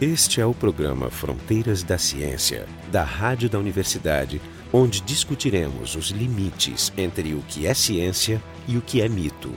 Este 0.00 0.40
é 0.40 0.46
o 0.46 0.52
programa 0.52 1.08
Fronteiras 1.08 1.84
da 1.84 1.96
Ciência, 1.96 2.66
da 2.90 3.04
Rádio 3.04 3.48
da 3.48 3.60
Universidade, 3.60 4.40
onde 4.72 5.00
discutiremos 5.00 5.94
os 5.94 6.06
limites 6.06 6.92
entre 6.98 7.32
o 7.32 7.38
que 7.42 7.64
é 7.64 7.72
ciência 7.74 8.42
e 8.66 8.76
o 8.76 8.82
que 8.82 9.00
é 9.00 9.08
mito. 9.08 9.52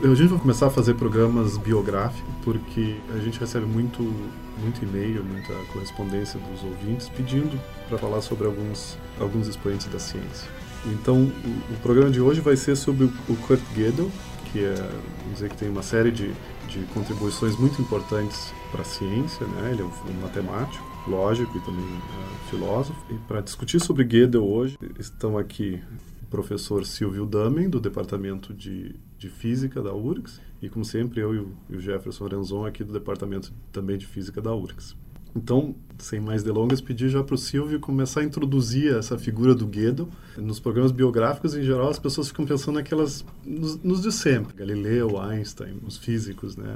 A 0.00 0.14
gente 0.14 0.28
vai 0.28 0.38
começar 0.38 0.68
a 0.68 0.70
fazer 0.70 0.94
programas 0.94 1.58
biográficos, 1.58 2.22
porque 2.44 2.98
a 3.12 3.18
gente 3.18 3.40
recebe 3.40 3.66
muito, 3.66 4.00
muito 4.62 4.84
e-mail, 4.84 5.24
muita 5.24 5.52
correspondência 5.72 6.38
dos 6.38 6.62
ouvintes 6.62 7.08
pedindo 7.08 7.60
para 7.88 7.98
falar 7.98 8.20
sobre 8.20 8.46
alguns, 8.46 8.96
alguns 9.18 9.48
expoentes 9.48 9.88
da 9.88 9.98
ciência. 9.98 10.48
Então, 10.84 11.16
o, 11.24 11.72
o, 11.72 11.76
programa 11.82 12.10
de 12.10 12.20
hoje 12.20 12.40
vai 12.40 12.56
ser 12.56 12.76
sobre 12.76 13.06
o 13.06 13.36
Kurt 13.38 13.60
Gödel, 13.74 14.08
que 14.52 14.64
é, 14.64 14.72
vamos 14.74 15.34
dizer 15.34 15.50
que 15.50 15.56
tem 15.56 15.68
uma 15.68 15.82
série 15.82 16.12
de, 16.12 16.30
de 16.68 16.80
contribuições 16.92 17.56
muito 17.56 17.80
importantes 17.80 18.52
para 18.70 18.82
a 18.82 18.84
ciência, 18.84 19.46
né? 19.46 19.72
Ele 19.72 19.82
é 19.82 19.84
um, 19.84 20.20
matemático, 20.20 20.84
lógico 21.08 21.56
e 21.56 21.60
também 21.60 21.84
uh, 21.84 22.50
filósofo. 22.50 22.98
E 23.10 23.14
para 23.26 23.40
discutir 23.40 23.80
sobre 23.80 24.04
Gödel 24.04 24.44
hoje, 24.44 24.76
estão 24.98 25.38
aqui 25.38 25.80
o 26.22 26.26
professor 26.26 26.84
Silvio 26.84 27.24
Damen, 27.24 27.68
do 27.68 27.80
Departamento 27.80 28.52
de, 28.52 28.94
de 29.18 29.28
Física 29.28 29.82
da 29.82 29.94
URGS, 29.94 30.40
e 30.60 30.68
como 30.68 30.84
sempre 30.84 31.20
eu 31.20 31.34
e 31.34 31.38
o, 31.38 31.56
e 31.70 31.76
o 31.76 31.80
Jefferson 31.80 32.26
Renzon 32.26 32.66
aqui 32.66 32.82
do 32.82 32.92
Departamento 32.92 33.52
também 33.72 33.96
de 33.96 34.06
Física 34.06 34.40
da 34.40 34.54
URGS. 34.54 34.96
Então, 35.36 35.74
sem 35.98 36.18
mais 36.18 36.42
delongas, 36.42 36.80
pedir 36.80 37.10
já 37.10 37.22
para 37.22 37.34
o 37.34 37.38
Silvio 37.38 37.78
começar 37.78 38.20
a 38.20 38.24
introduzir 38.24 38.96
essa 38.96 39.18
figura 39.18 39.54
do 39.54 39.66
Gödel. 39.66 40.08
Nos 40.36 40.58
programas 40.58 40.92
biográficos, 40.92 41.54
em 41.54 41.62
geral, 41.62 41.90
as 41.90 41.98
pessoas 41.98 42.28
ficam 42.28 42.46
pensando 42.46 42.76
naquelas, 42.76 43.24
nos, 43.44 43.76
nos 43.82 44.00
de 44.00 44.10
sempre, 44.10 44.54
Galileu, 44.56 45.20
Einstein, 45.20 45.78
os 45.86 45.98
físicos, 45.98 46.56
né? 46.56 46.74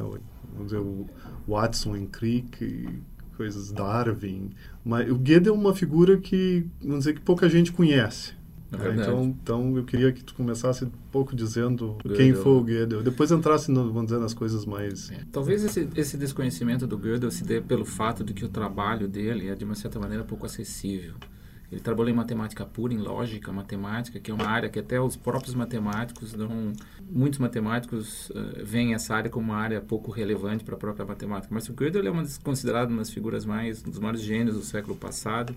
Vamos 0.52 0.72
dizer, 0.72 0.78
o 0.78 1.06
Watson 1.48 1.96
e 1.96 2.06
Crick, 2.06 2.88
coisas, 3.36 3.72
Darwin. 3.72 4.50
Mas 4.84 5.10
o 5.10 5.16
Gödel 5.16 5.54
é 5.54 5.56
uma 5.56 5.74
figura 5.74 6.18
que, 6.18 6.66
vamos 6.82 6.98
dizer, 6.98 7.14
que 7.14 7.20
pouca 7.20 7.48
gente 7.48 7.72
conhece. 7.72 8.34
É 8.72 8.94
então, 8.94 9.24
então 9.24 9.76
eu 9.76 9.84
queria 9.84 10.12
que 10.12 10.22
tu 10.22 10.34
começasse 10.34 10.84
um 10.84 10.90
pouco 11.10 11.34
dizendo 11.34 11.96
Gödel. 12.04 12.16
quem 12.16 12.34
foi 12.34 12.52
o 12.52 12.62
Gödel. 12.62 13.02
Depois 13.02 13.32
entrasse, 13.32 13.70
no, 13.70 13.86
vamos 13.92 14.04
dizer, 14.04 14.20
nas 14.20 14.32
coisas 14.32 14.64
mais... 14.64 15.10
É. 15.10 15.24
Talvez 15.32 15.64
esse, 15.64 15.88
esse 15.96 16.16
desconhecimento 16.16 16.86
do 16.86 16.96
Gödel 16.96 17.30
se 17.30 17.42
dê 17.42 17.60
pelo 17.60 17.84
fato 17.84 18.22
de 18.22 18.32
que 18.32 18.44
o 18.44 18.48
trabalho 18.48 19.08
dele 19.08 19.48
é, 19.48 19.54
de 19.56 19.64
uma 19.64 19.74
certa 19.74 19.98
maneira, 19.98 20.22
pouco 20.22 20.46
acessível. 20.46 21.14
Ele 21.70 21.80
trabalhou 21.80 22.10
em 22.10 22.14
matemática 22.14 22.64
pura, 22.64 22.92
em 22.92 22.98
lógica 22.98 23.52
matemática, 23.52 24.18
que 24.18 24.30
é 24.30 24.34
uma 24.34 24.46
área 24.46 24.68
que 24.68 24.78
até 24.78 25.00
os 25.00 25.16
próprios 25.16 25.54
matemáticos 25.54 26.32
não... 26.32 26.72
Muitos 27.08 27.38
matemáticos 27.38 28.30
uh, 28.30 28.64
veem 28.64 28.94
essa 28.94 29.14
área 29.14 29.30
como 29.30 29.52
uma 29.52 29.56
área 29.56 29.80
pouco 29.80 30.10
relevante 30.10 30.64
para 30.64 30.74
a 30.74 30.78
própria 30.78 31.04
matemática. 31.04 31.52
Mas 31.52 31.68
o 31.68 31.72
Gödel 31.72 32.06
é 32.06 32.10
uma, 32.10 32.24
considerado 32.42 32.90
uma 32.90 32.98
das 32.98 33.10
figuras 33.10 33.44
mais... 33.44 33.84
um 33.84 33.90
dos 33.90 33.98
maiores 33.98 34.20
gênios 34.20 34.56
do 34.56 34.62
século 34.62 34.96
passado 34.96 35.54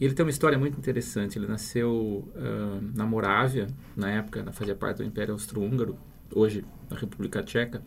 ele 0.00 0.14
tem 0.14 0.24
uma 0.24 0.30
história 0.30 0.58
muito 0.58 0.78
interessante. 0.78 1.38
Ele 1.38 1.46
nasceu 1.46 2.28
uh, 2.34 2.96
na 2.96 3.06
Morávia, 3.06 3.68
na 3.96 4.10
época, 4.10 4.44
fazia 4.52 4.74
parte 4.74 4.98
do 4.98 5.04
Império 5.04 5.32
Austro-Húngaro, 5.32 5.96
hoje 6.32 6.64
na 6.90 6.96
República 6.96 7.42
Tcheca. 7.42 7.82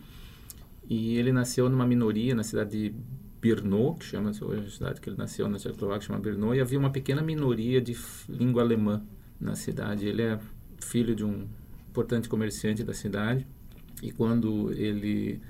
E 0.88 1.16
ele 1.18 1.32
nasceu 1.32 1.68
numa 1.68 1.86
minoria 1.86 2.34
na 2.34 2.42
cidade 2.42 2.70
de 2.70 2.94
Brno, 3.40 3.94
que 3.94 4.06
chama-se 4.06 4.42
hoje 4.42 4.66
a 4.66 4.70
cidade 4.70 5.00
que 5.00 5.08
ele 5.08 5.16
nasceu 5.16 5.48
na 5.48 5.58
Tchecoslováquia, 5.58 6.06
chama 6.08 6.18
Brno, 6.18 6.54
e 6.54 6.60
havia 6.60 6.78
uma 6.78 6.90
pequena 6.90 7.22
minoria 7.22 7.80
de 7.80 7.96
língua 8.28 8.62
alemã 8.62 9.02
na 9.38 9.54
cidade. 9.54 10.06
Ele 10.06 10.22
é 10.22 10.38
filho 10.80 11.14
de 11.14 11.24
um 11.24 11.46
importante 11.90 12.28
comerciante 12.28 12.82
da 12.82 12.94
cidade. 12.94 13.46
E 14.02 14.10
quando 14.12 14.72
ele 14.72 15.40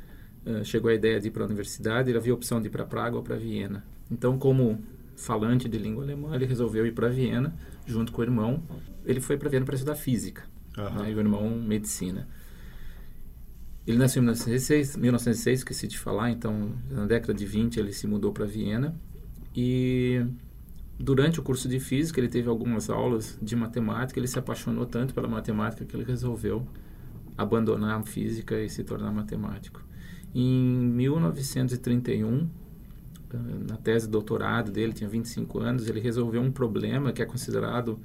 uh, 0.44 0.64
chegou 0.64 0.90
à 0.90 0.94
ideia 0.94 1.20
de 1.20 1.28
ir 1.28 1.30
para 1.30 1.44
a 1.44 1.46
universidade, 1.46 2.10
ele 2.10 2.18
havia 2.18 2.32
a 2.32 2.34
opção 2.34 2.60
de 2.60 2.66
ir 2.66 2.70
para 2.70 2.84
Praga 2.84 3.16
ou 3.16 3.22
para 3.22 3.36
Viena. 3.36 3.84
Então, 4.10 4.38
como 4.38 4.82
falante 5.18 5.68
de 5.68 5.76
língua 5.76 6.04
alemã, 6.04 6.34
ele 6.34 6.46
resolveu 6.46 6.86
ir 6.86 6.92
para 6.92 7.08
Viena 7.08 7.54
junto 7.86 8.12
com 8.12 8.20
o 8.22 8.24
irmão. 8.24 8.62
Ele 9.04 9.20
foi 9.20 9.36
para 9.36 9.48
Viena 9.50 9.66
para 9.66 9.74
estudar 9.74 9.96
física 9.96 10.44
uhum. 10.76 11.02
né, 11.02 11.10
e 11.10 11.14
o 11.14 11.18
irmão 11.18 11.50
medicina. 11.50 12.28
Ele 13.86 13.98
nasceu 13.98 14.20
em 14.20 14.24
1906, 14.24 14.96
1906, 14.96 15.60
esqueci 15.60 15.88
de 15.88 15.98
falar, 15.98 16.30
então 16.30 16.72
na 16.90 17.06
década 17.06 17.32
de 17.32 17.46
20 17.46 17.80
ele 17.80 17.92
se 17.92 18.06
mudou 18.06 18.32
para 18.32 18.44
Viena 18.44 18.94
e 19.56 20.24
durante 20.98 21.40
o 21.40 21.42
curso 21.42 21.68
de 21.68 21.80
física 21.80 22.20
ele 22.20 22.28
teve 22.28 22.48
algumas 22.48 22.90
aulas 22.90 23.38
de 23.40 23.56
matemática, 23.56 24.20
ele 24.20 24.26
se 24.26 24.38
apaixonou 24.38 24.84
tanto 24.84 25.14
pela 25.14 25.26
matemática 25.26 25.86
que 25.86 25.96
ele 25.96 26.04
resolveu 26.04 26.66
abandonar 27.36 27.98
a 27.98 28.02
física 28.02 28.60
e 28.60 28.68
se 28.68 28.84
tornar 28.84 29.10
matemático. 29.10 29.82
Em 30.34 30.76
1931, 30.90 32.46
na 33.36 33.76
tese 33.76 34.06
de 34.06 34.12
doutorado 34.12 34.70
dele, 34.70 34.92
tinha 34.92 35.08
25 35.08 35.58
anos, 35.60 35.88
ele 35.88 36.00
resolveu 36.00 36.40
um 36.40 36.50
problema 36.50 37.12
que 37.12 37.22
é 37.22 37.26
considerado 37.26 37.98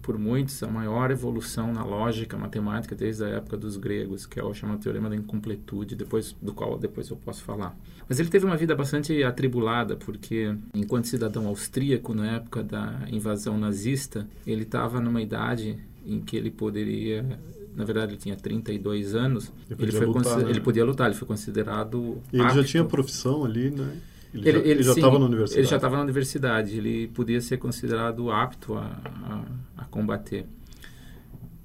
por 0.00 0.18
muitos 0.18 0.62
a 0.62 0.68
maior 0.68 1.10
evolução 1.10 1.72
na 1.72 1.84
lógica 1.84 2.36
matemática 2.36 2.94
desde 2.94 3.24
a 3.24 3.28
época 3.28 3.56
dos 3.56 3.76
gregos, 3.76 4.26
que 4.26 4.38
é 4.38 4.44
o 4.44 4.54
chamado 4.54 4.80
teorema 4.80 5.10
da 5.10 5.16
incompletude, 5.16 5.96
depois 5.96 6.34
do 6.40 6.52
qual 6.54 6.78
depois 6.78 7.08
eu 7.10 7.16
posso 7.16 7.42
falar. 7.42 7.76
Mas 8.08 8.18
ele 8.18 8.28
teve 8.28 8.46
uma 8.46 8.56
vida 8.56 8.74
bastante 8.74 9.22
atribulada, 9.22 9.96
porque 9.96 10.56
enquanto 10.72 11.08
cidadão 11.08 11.46
austríaco 11.46 12.14
na 12.14 12.36
época 12.36 12.62
da 12.62 13.00
invasão 13.10 13.58
nazista, 13.58 14.26
ele 14.46 14.62
estava 14.62 15.00
numa 15.00 15.20
idade 15.20 15.78
em 16.06 16.20
que 16.20 16.36
ele 16.36 16.50
poderia 16.50 17.38
na 17.76 17.84
verdade 17.84 18.12
ele 18.12 18.18
tinha 18.18 18.34
32 18.34 19.14
anos, 19.14 19.52
ele, 19.70 19.84
ele, 19.84 19.92
foi 19.92 20.06
lutar, 20.06 20.38
né? 20.38 20.50
ele 20.50 20.60
podia 20.60 20.84
lutar, 20.84 21.06
ele 21.06 21.14
foi 21.16 21.28
considerado 21.28 22.20
E 22.32 22.36
ele 22.36 22.42
apto. 22.42 22.56
já 22.56 22.64
tinha 22.64 22.84
profissão 22.84 23.44
ali, 23.44 23.70
né? 23.70 23.98
Ele, 24.32 24.48
ele, 24.48 24.70
ele 24.70 24.82
já 24.82 24.92
estava 24.92 25.18
na 25.18 25.26
universidade. 25.26 25.60
Ele 25.60 25.68
já 25.68 25.76
estava 25.76 25.96
na 25.96 26.02
universidade. 26.02 26.76
Ele 26.76 27.08
podia 27.08 27.40
ser 27.40 27.56
considerado 27.56 28.30
apto 28.30 28.74
a, 28.74 28.84
a, 28.84 29.44
a, 29.82 29.84
combater. 29.84 30.46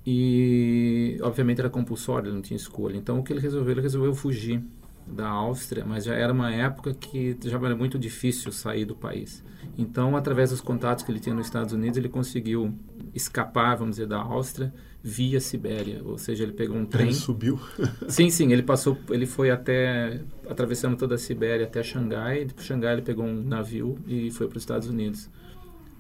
E, 0.06 1.18
obviamente, 1.22 1.60
era 1.60 1.70
compulsório, 1.70 2.28
ele 2.28 2.36
não 2.36 2.42
tinha 2.42 2.58
escolha. 2.58 2.98
Então, 2.98 3.20
o 3.20 3.24
que 3.24 3.32
ele 3.32 3.40
resolveu? 3.40 3.72
Ele 3.72 3.82
resolveu 3.82 4.14
fugir 4.14 4.62
da 5.06 5.28
Áustria, 5.28 5.86
mas 5.86 6.06
já 6.06 6.14
era 6.14 6.32
uma 6.32 6.52
época 6.52 6.94
que 6.94 7.38
já 7.44 7.58
era 7.58 7.76
muito 7.76 8.00
difícil 8.00 8.52
sair 8.52 8.86
do 8.86 8.96
país. 8.96 9.44
Então, 9.78 10.16
através 10.16 10.50
dos 10.50 10.62
contatos 10.62 11.04
que 11.04 11.12
ele 11.12 11.20
tinha 11.20 11.36
nos 11.36 11.48
Estados 11.48 11.74
Unidos, 11.74 11.98
ele 11.98 12.10
conseguiu 12.10 12.74
escapar, 13.14 13.76
vamos 13.76 13.96
dizer, 13.96 14.08
da 14.08 14.18
Áustria 14.18 14.74
via 15.04 15.42
Sibéria, 15.42 16.02
ou 16.06 16.18
seja, 16.18 16.44
ele 16.44 16.54
pegou 16.54 16.78
um 16.78 16.86
trem. 16.86 17.08
Ele 17.08 17.16
subiu. 17.16 17.60
sim, 18.08 18.30
sim, 18.30 18.54
ele 18.54 18.64
passou, 18.64 18.98
ele 19.10 19.26
foi 19.26 19.52
até 19.52 20.22
atravessando 20.48 20.96
toda 20.96 21.16
a 21.16 21.18
Sibéria 21.18 21.66
até 21.66 21.84
Xangai. 21.84 22.46
De 22.46 22.64
Xangai 22.64 22.94
ele 22.94 23.02
pegou 23.02 23.26
um 23.26 23.44
navio 23.44 23.98
e 24.08 24.32
foi 24.32 24.48
para 24.48 24.56
os 24.56 24.64
Estados 24.64 24.88
Unidos. 24.88 25.30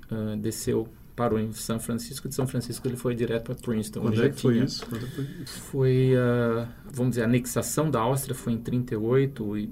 Uh, 0.10 0.38
desceu, 0.38 0.88
parou 1.18 1.38
em 1.38 1.52
São 1.52 1.82
Francisco. 1.82 2.30
De 2.30 2.36
São 2.36 2.48
Francisco 2.48 2.88
ele 2.88 2.96
foi 2.96 3.14
direto 3.14 3.44
para 3.44 3.56
Princeton. 3.56 4.00
Quando 4.00 4.24
é 4.24 4.30
que 4.30 4.40
foi 4.40 4.60
isso? 4.60 4.86
Quando 4.86 5.08
foi 5.08 5.28
isso? 5.44 5.60
Foi, 5.64 6.14
uh, 6.16 6.66
vamos 6.94 7.12
dizer, 7.12 7.24
a 7.24 7.26
anexação 7.26 7.92
da 7.92 8.00
Áustria 8.00 8.34
foi 8.34 8.54
em 8.54 8.58
38 8.58 9.58
e 9.58 9.70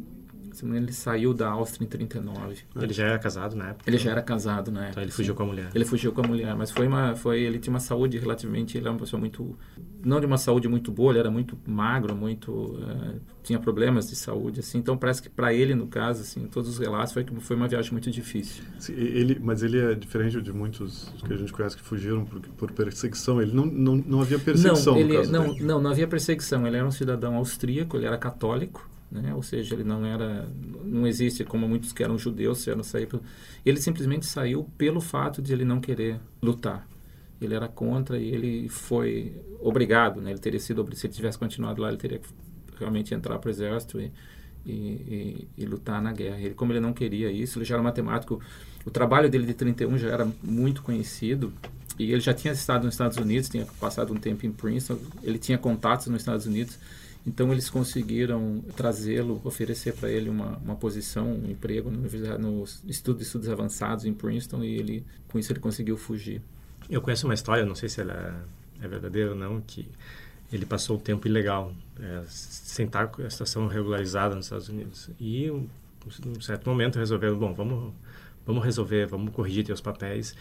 ele 0.76 0.92
saiu 0.92 1.34
da 1.34 1.50
Áustria 1.50 1.86
em 1.86 1.90
39. 1.90 2.58
Ele 2.76 2.94
já 2.94 3.06
era 3.06 3.20
casado 3.20 3.56
na 3.56 3.70
época? 3.70 3.90
Ele 3.90 3.98
já 3.98 4.12
era 4.12 4.22
casado 4.22 4.72
na 4.72 4.82
época. 4.82 4.92
Então 4.92 5.04
ele 5.04 5.12
fugiu 5.12 5.36
com 5.36 5.44
a 5.44 5.46
mulher. 5.46 5.70
Ele 5.74 5.86
fugiu 5.86 6.12
com 6.12 6.22
a 6.22 6.28
mulher, 6.28 6.56
mas 6.56 6.72
foi 6.72 6.88
uma, 6.88 7.16
foi, 7.16 7.42
ele 7.42 7.60
tinha 7.60 7.74
uma 7.74 7.80
saúde 7.80 8.18
relativamente, 8.18 8.78
ele 8.78 8.86
era 8.86 8.94
uma 8.94 9.00
pessoa 9.00 9.20
muito, 9.20 9.58
não 10.04 10.20
de 10.20 10.26
uma 10.26 10.38
saúde 10.38 10.68
muito 10.68 10.92
boa, 10.92 11.12
ele 11.12 11.20
era 11.20 11.32
muito 11.32 11.58
magro, 11.66 12.16
muito, 12.16 12.52
uh, 12.52 13.20
tinha 13.44 13.60
problemas 13.60 14.10
de 14.10 14.16
saúde, 14.16 14.60
assim. 14.60 14.78
Então 14.78 14.98
parece 14.98 15.22
que 15.22 15.30
para 15.30 15.54
ele, 15.54 15.74
no 15.74 15.88
caso, 15.88 16.22
assim, 16.22 16.48
todos 16.48 16.70
os 16.70 16.78
relatos 16.78 17.14
foi 17.14 17.24
que 17.24 17.34
foi 17.40 17.56
uma 17.56 17.68
viagem 17.68 17.92
muito 17.92 18.12
difícil. 18.12 18.64
Sim, 18.80 18.94
ele, 18.94 19.40
mas 19.42 19.64
ele 19.64 19.80
é 19.80 19.96
diferente 19.96 20.42
de 20.42 20.52
muitos 20.52 21.14
que 21.26 21.34
a 21.34 21.38
gente 21.38 21.52
conhece 21.52 21.78
que 21.78 21.84
fugiram 21.84 22.26
por, 22.26 22.40
por 22.42 22.72
perseguição. 22.72 23.42
Ele 23.42 23.54
não, 23.54 23.66
não, 23.66 23.96
não 23.96 24.22
havia 24.22 24.40
perseguição. 24.40 24.94
Não, 24.94 25.02
ele, 25.02 25.28
não, 25.28 25.56
não, 25.56 25.82
não 25.82 25.92
havia 25.92 26.08
perseguição. 26.08 26.66
Ele 26.68 26.78
era 26.78 26.86
um 26.86 26.92
cidadão 26.92 27.36
austríaco, 27.36 27.98
ele 27.98 28.06
era 28.06 28.18
católico 28.18 28.90
né? 29.12 29.36
Ou 29.36 29.44
seja, 29.44 29.76
ele 29.76 29.84
não 29.84 30.06
era, 30.06 30.48
não 30.86 31.06
existe 31.06 31.44
como 31.44 31.68
muitos 31.68 31.92
que 31.92 32.02
eram 32.02 32.18
judeus, 32.18 32.66
eram 32.68 32.82
sair. 32.82 33.10
Ele 33.66 33.80
simplesmente 33.80 34.26
saiu 34.26 34.64
pelo 34.78 35.02
fato 35.02 35.42
de 35.42 35.52
ele 35.52 35.66
não 35.66 35.82
querer 35.82 36.20
lutar. 36.42 36.88
Ele 37.42 37.54
era 37.54 37.68
contra 37.68 38.18
e 38.18 38.30
ele 38.30 38.70
foi 38.70 39.36
obrigado, 39.60 40.22
né? 40.22 40.32
Ele 40.32 40.40
teria 40.40 40.60
sido, 40.60 40.88
se 40.96 41.08
ele 41.08 41.14
tivesse 41.14 41.38
continuado 41.38 41.82
lá, 41.82 41.90
ele 41.90 41.98
teria 41.98 42.20
que 42.20 42.30
realmente 42.80 43.14
entrar 43.14 43.38
para 43.40 43.50
o 43.50 43.52
exército 43.52 44.00
e, 44.00 44.12
e, 44.66 44.72
e, 44.72 45.48
e, 45.58 45.66
lutar 45.66 46.02
na 46.02 46.14
guerra. 46.14 46.40
Ele, 46.40 46.54
como 46.54 46.72
ele 46.72 46.80
não 46.80 46.94
queria 46.94 47.32
isso, 47.32 47.58
ele 47.58 47.66
já 47.66 47.76
era 47.76 47.84
matemático. 47.84 48.40
O 48.86 48.92
trabalho 48.92 49.30
dele 49.30 49.46
de 49.46 49.54
31 49.54 49.98
já 49.98 50.10
era 50.10 50.28
muito 50.42 50.82
conhecido 50.84 51.52
e 52.00 52.12
ele 52.12 52.22
já 52.22 52.34
tinha 52.34 52.54
estado 52.54 52.86
nos 52.86 52.94
Estados 52.94 53.18
Unidos, 53.18 53.50
tinha 53.50 53.66
passado 53.80 54.14
um 54.14 54.18
tempo 54.18 54.46
em 54.46 54.52
Princeton. 54.52 55.00
Ele 55.22 55.38
tinha 55.38 55.58
contatos 55.58 56.08
nos 56.08 56.22
Estados 56.22 56.46
Unidos 56.46 56.78
então 57.26 57.52
eles 57.52 57.70
conseguiram 57.70 58.64
trazê-lo, 58.76 59.40
oferecer 59.44 59.94
para 59.94 60.10
ele 60.10 60.30
uma, 60.30 60.58
uma 60.58 60.76
posição, 60.76 61.32
um 61.32 61.52
emprego 61.52 61.92
no, 61.92 62.02
no 62.40 62.64
estudo 62.88 63.18
de 63.18 63.24
estudos 63.24 63.48
avançados 63.48 64.06
em 64.06 64.14
Princeton 64.14 64.64
e 64.64 64.76
ele 64.76 65.06
com 65.28 65.38
isso 65.38 65.52
ele 65.52 65.60
conseguiu 65.60 65.98
fugir. 65.98 66.42
Eu 66.90 67.02
conheço 67.02 67.28
uma 67.28 67.34
história, 67.34 67.66
não 67.66 67.76
sei 67.76 67.88
se 67.90 68.02
ela 68.02 68.44
é 68.82 68.88
verdadeira 68.88 69.32
ou 69.32 69.36
não, 69.36 69.62
que 69.62 69.88
ele 70.52 70.66
passou 70.66 70.98
um 70.98 71.00
tempo 71.00 71.28
ilegal, 71.28 71.74
é, 72.00 72.24
sem 72.28 72.86
estar 72.86 73.08
com 73.08 73.22
a 73.22 73.30
situação 73.30 73.68
regularizada 73.68 74.36
nos 74.36 74.46
Estados 74.46 74.68
Unidos. 74.68 75.10
E, 75.20 75.50
um, 75.50 75.68
um 76.26 76.42
certo 76.42 76.70
momento, 76.70 77.00
resolveu, 77.00 77.38
bom, 77.38 77.54
vamos, 77.54 77.94
vamos 78.46 78.64
resolver, 78.64 79.06
vamos 79.06 79.34
corrigir 79.34 79.64
teus 79.64 79.80
papéis. 79.80 80.36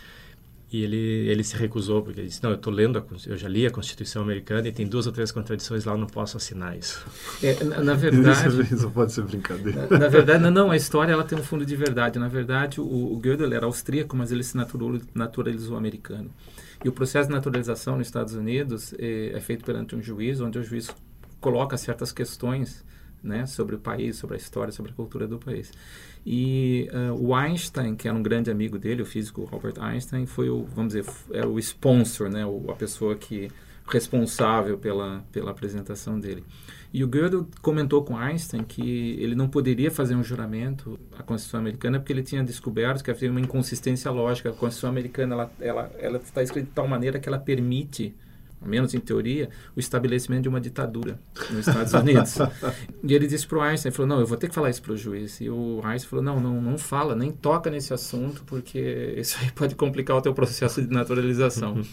E 0.72 0.84
ele, 0.84 0.96
ele 0.96 1.42
se 1.42 1.56
recusou, 1.56 2.00
porque 2.00 2.20
ele 2.20 2.28
disse, 2.28 2.40
não, 2.42 2.50
eu 2.50 2.56
estou 2.56 2.72
lendo, 2.72 2.96
a, 2.96 3.04
eu 3.26 3.36
já 3.36 3.48
li 3.48 3.66
a 3.66 3.70
Constituição 3.72 4.22
Americana 4.22 4.68
e 4.68 4.72
tem 4.72 4.86
duas 4.86 5.04
ou 5.04 5.12
três 5.12 5.32
contradições 5.32 5.84
lá, 5.84 5.94
eu 5.94 5.98
não 5.98 6.06
posso 6.06 6.36
assinar 6.36 6.78
isso. 6.78 7.04
É, 7.42 7.64
na, 7.64 7.82
na, 7.82 7.94
verdade... 7.94 8.48
isso, 8.48 8.74
isso, 8.74 8.90
pode 8.90 9.12
ser 9.12 9.24
brincadeira. 9.24 9.88
Na, 9.90 9.98
na, 9.98 10.08
verdade, 10.08 10.42
não, 10.44 10.50
não, 10.50 10.70
a 10.70 10.76
história 10.76 11.12
ela 11.12 11.24
tem 11.24 11.36
um 11.36 11.42
fundo 11.42 11.66
de 11.66 11.74
verdade. 11.74 12.20
Na 12.20 12.28
verdade, 12.28 12.80
o, 12.80 12.84
o 12.84 13.20
Gödel 13.20 13.52
era 13.52 13.66
austríaco, 13.66 14.16
mas 14.16 14.30
ele 14.30 14.44
se 14.44 14.56
naturalizou, 14.56 15.08
naturalizou 15.12 15.76
americano. 15.76 16.30
E 16.84 16.88
o 16.88 16.92
processo 16.92 17.28
de 17.28 17.34
naturalização 17.34 17.96
nos 17.96 18.06
Estados 18.06 18.34
Unidos 18.34 18.94
é, 18.96 19.32
é 19.34 19.40
feito 19.40 19.64
perante 19.64 19.96
um 19.96 20.02
juiz, 20.02 20.40
onde 20.40 20.56
o 20.56 20.62
juiz 20.62 20.88
coloca 21.40 21.76
certas 21.76 22.12
questões 22.12 22.84
né, 23.22 23.46
sobre 23.46 23.74
o 23.74 23.78
país, 23.78 24.16
sobre 24.16 24.36
a 24.36 24.38
história, 24.38 24.72
sobre 24.72 24.92
a 24.92 24.94
cultura 24.94 25.26
do 25.26 25.38
país. 25.38 25.72
E 26.24 26.88
uh, 26.92 27.14
o 27.14 27.34
Einstein, 27.34 27.94
que 27.94 28.06
era 28.06 28.16
um 28.16 28.22
grande 28.22 28.50
amigo 28.50 28.78
dele, 28.78 29.02
o 29.02 29.06
físico 29.06 29.44
Robert 29.44 29.74
Einstein, 29.78 30.26
foi 30.26 30.50
o, 30.50 30.64
vamos 30.74 30.94
dizer, 30.94 31.10
era 31.32 31.48
o 31.48 31.58
sponsor, 31.58 32.28
né, 32.28 32.44
o, 32.44 32.70
a 32.70 32.74
pessoa 32.74 33.14
que 33.14 33.50
responsável 33.86 34.78
pela, 34.78 35.24
pela 35.32 35.50
apresentação 35.50 36.18
dele. 36.18 36.44
E 36.92 37.04
o 37.04 37.08
Gödel 37.08 37.46
comentou 37.62 38.02
com 38.04 38.16
Einstein 38.16 38.64
que 38.64 39.16
ele 39.20 39.34
não 39.34 39.48
poderia 39.48 39.90
fazer 39.90 40.14
um 40.14 40.24
juramento 40.24 40.98
à 41.16 41.22
Constituição 41.22 41.60
Americana 41.60 41.98
porque 41.98 42.12
ele 42.12 42.22
tinha 42.22 42.42
descoberto 42.42 43.02
que 43.02 43.10
havia 43.10 43.30
uma 43.30 43.40
inconsistência 43.40 44.10
lógica. 44.10 44.50
A 44.50 44.52
Constituição 44.52 44.90
Americana 44.90 45.34
ela 45.34 45.52
ela 45.60 45.92
ela 45.98 46.18
está 46.18 46.42
escrita 46.42 46.66
de 46.66 46.72
tal 46.72 46.88
maneira 46.88 47.20
que 47.20 47.28
ela 47.28 47.38
permite 47.38 48.12
menos 48.68 48.94
em 48.94 49.00
teoria, 49.00 49.48
o 49.76 49.80
estabelecimento 49.80 50.42
de 50.42 50.48
uma 50.48 50.60
ditadura 50.60 51.18
nos 51.50 51.66
Estados 51.66 51.92
Unidos. 51.92 52.36
e 53.02 53.14
ele 53.14 53.26
disse 53.26 53.46
para 53.46 53.58
o 53.58 53.60
Einstein, 53.62 53.92
falou, 53.92 54.08
não, 54.08 54.20
eu 54.20 54.26
vou 54.26 54.36
ter 54.36 54.48
que 54.48 54.54
falar 54.54 54.70
isso 54.70 54.82
para 54.82 54.92
o 54.92 54.96
juiz. 54.96 55.40
E 55.40 55.48
o 55.48 55.80
Einstein 55.84 56.10
falou, 56.10 56.24
não, 56.24 56.40
não, 56.40 56.60
não 56.60 56.78
fala, 56.78 57.14
nem 57.14 57.30
toca 57.30 57.70
nesse 57.70 57.94
assunto, 57.94 58.42
porque 58.44 59.14
isso 59.16 59.38
aí 59.40 59.50
pode 59.52 59.74
complicar 59.74 60.16
o 60.16 60.22
teu 60.22 60.34
processo 60.34 60.82
de 60.82 60.92
naturalização. 60.92 61.80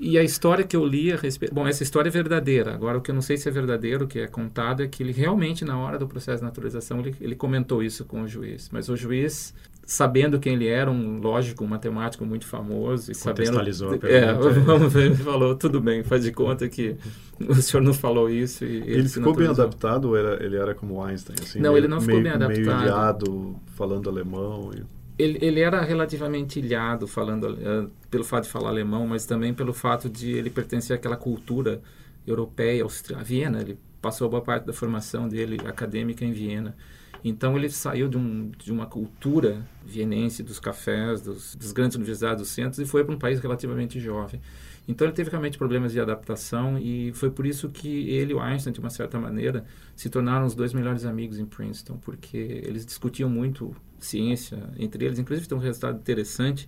E 0.00 0.16
a 0.16 0.22
história 0.22 0.64
que 0.64 0.76
eu 0.76 0.86
li 0.86 1.12
a 1.12 1.16
respeito. 1.16 1.52
Bom, 1.52 1.66
essa 1.66 1.82
história 1.82 2.08
é 2.08 2.12
verdadeira. 2.12 2.72
Agora, 2.72 2.98
o 2.98 3.00
que 3.00 3.10
eu 3.10 3.14
não 3.14 3.22
sei 3.22 3.36
se 3.36 3.48
é 3.48 3.52
verdadeiro, 3.52 4.04
o 4.04 4.08
que 4.08 4.20
é 4.20 4.28
contado, 4.28 4.82
é 4.82 4.86
que 4.86 5.02
ele 5.02 5.12
realmente, 5.12 5.64
na 5.64 5.76
hora 5.76 5.98
do 5.98 6.06
processo 6.06 6.38
de 6.38 6.44
naturalização, 6.44 7.00
ele, 7.00 7.16
ele 7.20 7.34
comentou 7.34 7.82
isso 7.82 8.04
com 8.04 8.22
o 8.22 8.28
juiz. 8.28 8.70
Mas 8.72 8.88
o 8.88 8.96
juiz, 8.96 9.52
sabendo 9.88 10.38
quem 10.38 10.52
ele 10.52 10.68
era, 10.68 10.90
um 10.90 11.18
lógico, 11.18 11.64
um 11.64 11.66
matemático 11.66 12.22
muito 12.26 12.46
famoso. 12.46 13.10
E 13.10 13.14
Contextualizou 13.14 13.92
sabendo, 13.92 14.06
a 14.06 14.36
pergunta. 14.36 14.50
É, 14.52 14.60
vamos 14.60 14.92
ver, 14.92 15.06
ele 15.06 15.16
falou: 15.16 15.54
tudo 15.54 15.80
bem, 15.80 16.04
faz 16.04 16.22
de 16.22 16.30
conta 16.30 16.68
que 16.68 16.94
o 17.40 17.54
senhor 17.54 17.82
não 17.82 17.94
falou 17.94 18.28
isso. 18.28 18.66
E 18.66 18.76
ele, 18.76 18.92
ele 18.92 19.08
ficou 19.08 19.34
bem 19.34 19.48
adaptado 19.48 20.10
ou 20.10 20.16
era, 20.16 20.44
ele 20.44 20.56
era 20.56 20.74
como 20.74 21.02
Einstein? 21.02 21.36
Assim, 21.42 21.58
não, 21.58 21.72
meio, 21.72 21.80
ele 21.80 21.88
não 21.88 22.00
ficou 22.02 22.20
meio, 22.20 22.24
bem 22.24 22.32
adaptado. 22.32 22.66
Meio 22.66 22.82
ilhado, 22.82 23.56
falando 23.74 24.10
alemão. 24.10 24.70
E 24.74 24.82
ele, 25.18 25.38
ele 25.40 25.60
era 25.60 25.80
relativamente 25.80 26.58
ilhado 26.58 27.08
falando 27.08 27.48
uh, 27.48 27.90
pelo 28.10 28.24
fato 28.24 28.44
de 28.44 28.50
falar 28.50 28.68
alemão, 28.68 29.06
mas 29.06 29.24
também 29.24 29.54
pelo 29.54 29.72
fato 29.72 30.10
de 30.10 30.32
ele 30.32 30.50
pertencer 30.50 30.94
àquela 30.94 31.16
cultura 31.16 31.80
europeia, 32.26 32.82
austríaca, 32.82 33.24
Viena. 33.24 33.62
Ele 33.62 33.78
passou 34.02 34.28
boa 34.28 34.42
parte 34.42 34.66
da 34.66 34.72
formação 34.74 35.26
dele 35.26 35.58
acadêmica 35.66 36.26
em 36.26 36.32
Viena. 36.32 36.76
Então 37.24 37.56
ele 37.56 37.68
saiu 37.68 38.08
de, 38.08 38.16
um, 38.16 38.50
de 38.50 38.72
uma 38.72 38.86
cultura 38.86 39.66
vienense 39.84 40.42
dos 40.42 40.58
cafés, 40.60 41.20
dos, 41.20 41.54
das 41.56 41.72
grandes 41.72 41.96
universidades, 41.96 42.42
dos 42.42 42.50
centros, 42.50 42.78
e 42.78 42.86
foi 42.86 43.04
para 43.04 43.14
um 43.14 43.18
país 43.18 43.40
relativamente 43.40 43.98
jovem. 43.98 44.40
Então 44.86 45.06
ele 45.06 45.14
teve 45.14 45.28
realmente 45.28 45.58
problemas 45.58 45.92
de 45.92 46.00
adaptação 46.00 46.78
e 46.78 47.12
foi 47.12 47.30
por 47.30 47.44
isso 47.44 47.68
que 47.68 48.08
ele 48.08 48.32
e 48.32 48.34
o 48.34 48.40
Einstein, 48.40 48.72
de 48.72 48.80
uma 48.80 48.88
certa 48.88 49.20
maneira, 49.20 49.64
se 49.94 50.08
tornaram 50.08 50.46
os 50.46 50.54
dois 50.54 50.72
melhores 50.72 51.04
amigos 51.04 51.38
em 51.38 51.44
Princeton, 51.44 51.98
porque 51.98 52.62
eles 52.64 52.86
discutiam 52.86 53.28
muito 53.28 53.76
ciência 53.98 54.58
entre 54.78 55.04
eles. 55.04 55.18
Inclusive 55.18 55.46
tem 55.46 55.58
um 55.58 55.60
resultado 55.60 55.98
interessante. 55.98 56.66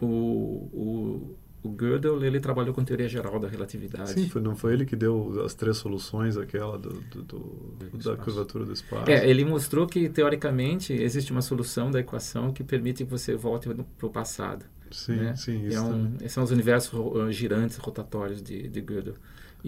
O, 0.00 0.06
o, 0.72 1.36
o 1.66 1.74
Gödel 1.76 2.22
ele 2.24 2.40
trabalhou 2.40 2.72
com 2.74 2.84
teoria 2.84 3.08
geral 3.08 3.38
da 3.38 3.48
relatividade. 3.48 4.10
Sim, 4.10 4.28
foi, 4.28 4.40
não 4.40 4.54
foi 4.54 4.72
ele 4.72 4.86
que 4.86 4.96
deu 4.96 5.42
as 5.44 5.54
três 5.54 5.76
soluções, 5.76 6.36
aquela 6.36 6.78
do, 6.78 7.00
do, 7.10 7.22
do 7.22 7.98
da 8.02 8.16
curvatura 8.16 8.64
do 8.64 8.72
espaço. 8.72 9.10
É, 9.10 9.28
ele 9.28 9.44
mostrou 9.44 9.86
que 9.86 10.08
teoricamente 10.08 10.92
existe 10.92 11.32
uma 11.32 11.42
solução 11.42 11.90
da 11.90 12.00
equação 12.00 12.52
que 12.52 12.62
permite 12.62 13.04
que 13.04 13.10
você 13.10 13.34
volte 13.34 13.68
para 13.98 14.06
o 14.06 14.10
passado. 14.10 14.64
Sim, 14.90 15.16
né? 15.16 15.36
sim. 15.36 15.64
É 15.64 15.68
isso 15.68 15.84
um, 15.84 16.14
esses 16.16 16.32
são 16.32 16.44
os 16.44 16.50
universos 16.50 16.92
girantes, 17.34 17.76
rotatórios 17.76 18.42
de, 18.42 18.68
de 18.68 18.80
Gödel. 18.80 19.14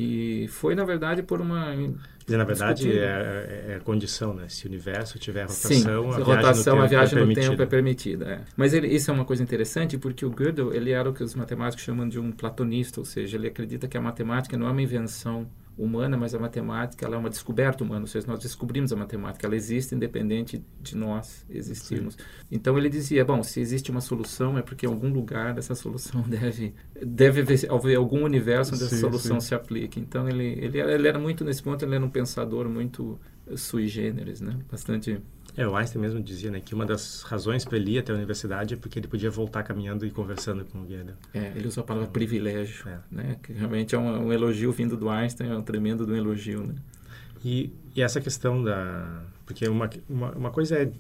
E 0.01 0.47
foi, 0.47 0.77
na 0.77 0.85
verdade, 0.85 1.25
por 1.25 1.41
uma... 1.41 1.75
E, 1.75 2.37
na 2.37 2.45
verdade, 2.45 2.89
é, 2.89 3.03
é, 3.03 3.75
é, 3.75 3.81
condição, 3.81 4.33
né? 4.33 4.49
Se 4.49 4.65
o 4.65 4.69
universo 4.69 5.19
tiver 5.19 5.43
rotação, 5.43 5.73
Sim, 5.73 6.21
a 6.21 6.23
rotação, 6.23 6.23
viagem 6.23 6.39
no 6.55 6.55
tempo, 6.65 6.83
a 6.83 6.87
viagem 6.87 7.19
é, 7.19 7.25
no 7.25 7.35
tempo 7.35 7.63
é 7.63 7.67
permitida. 7.67 8.25
É. 8.27 8.41
Mas 8.57 8.75
ele, 8.75 8.87
isso 8.87 9.11
é 9.11 9.15
uma 9.15 9.25
coisa 9.25 9.43
interessante, 9.43 9.99
porque 9.99 10.25
o 10.25 10.31
Gödel, 10.31 10.73
ele 10.73 10.93
era 10.93 11.11
o 11.11 11.13
que 11.13 11.25
os 11.25 11.35
matemáticos 11.35 11.85
chamam 11.85 12.09
de 12.09 12.21
um 12.21 12.31
platonista, 12.31 13.01
ou 13.01 13.05
seja, 13.05 13.37
ele 13.37 13.49
acredita 13.49 13.89
que 13.89 13.99
a 13.99 14.01
matemática 14.01 14.57
não 14.57 14.69
é 14.69 14.71
uma 14.71 14.83
invenção 14.83 15.49
humana, 15.79 16.17
mas 16.17 16.35
a 16.35 16.39
matemática 16.39 17.07
ela 17.07 17.15
é 17.15 17.19
uma 17.19 17.31
descoberta 17.31 17.85
humana, 17.85 18.01
ou 18.01 18.07
seja, 18.07 18.27
nós 18.27 18.41
descobrimos 18.41 18.93
a 18.93 18.97
matemática, 18.97 19.47
ela 19.47 19.55
existe 19.55 19.95
independente 19.95 20.65
de 20.81 20.97
nós 20.97 21.47
existirmos. 21.49 22.15
Sim. 22.15 22.21
Então 22.51 22.77
ele 22.77 22.89
dizia, 22.89 23.25
bom, 23.25 23.43
se 23.43 23.61
existe 23.61 23.91
uma 23.91 24.01
solução 24.01 24.59
é 24.59 24.63
porque 24.63 24.87
em 24.87 24.89
algum 24.89 25.09
lugar 25.09 25.57
essa 25.57 25.75
solução 25.75 26.23
deve 26.29 26.75
deve 27.01 27.41
haver 27.69 27.97
algum 27.97 28.25
universo 28.25 28.75
onde 28.75 28.85
essa 28.85 28.97
solução 28.97 29.41
sim. 29.41 29.49
se 29.49 29.55
aplique. 29.55 30.01
Então 30.01 30.29
ele, 30.29 30.45
ele 30.45 30.81
ele 30.81 31.09
era 31.09 31.19
muito 31.19 31.45
nesse 31.45 31.63
ponto, 31.63 31.85
ele 31.85 31.95
era 31.95 32.05
um 32.05 32.11
pensador 32.11 32.69
muito 32.69 33.19
sui 33.57 33.89
generis, 33.89 34.41
né? 34.41 34.57
Bastante 34.71 35.21
é, 35.59 35.67
o 35.67 35.75
Einstein 35.75 36.01
mesmo 36.01 36.23
dizia 36.23 36.53
né, 36.53 36.61
que 36.61 36.73
uma 36.73 36.87
das 36.87 37.23
razões 37.23 37.65
para 37.65 37.77
ele 37.77 37.97
ir 37.97 37.99
até 37.99 38.13
a 38.13 38.15
universidade 38.15 38.75
é 38.75 38.77
porque 38.77 38.97
ele 38.97 39.09
podia 39.09 39.29
voltar 39.29 39.65
caminhando 39.65 40.07
e 40.07 40.11
conversando 40.11 40.65
com 40.65 40.79
o 40.79 40.87
Gödel. 40.87 41.17
É, 41.35 41.53
ele 41.57 41.67
usou 41.67 41.83
a 41.83 41.85
palavra 41.85 42.09
privilégio, 42.09 42.89
é. 42.89 42.99
né, 43.11 43.37
que 43.43 43.53
realmente 43.53 43.93
é 43.93 43.99
um, 43.99 44.29
um, 44.29 44.33
elogio 44.33 44.71
vindo 44.71 44.97
do 44.97 45.09
Einstein, 45.09 45.51
é 45.51 45.57
um 45.57 45.63
tremendo 45.63 46.07
do 46.07 46.15
elogio. 46.15 46.65
Né? 46.65 46.77
E, 47.45 47.73
e 47.97 48.01
essa 48.01 48.21
questão 48.21 48.63
da... 48.63 49.25
Porque 49.45 49.69
uma, 49.69 49.91
uma, 50.09 50.31
uma 50.31 50.51
coisa 50.53 50.77
é 50.77 50.93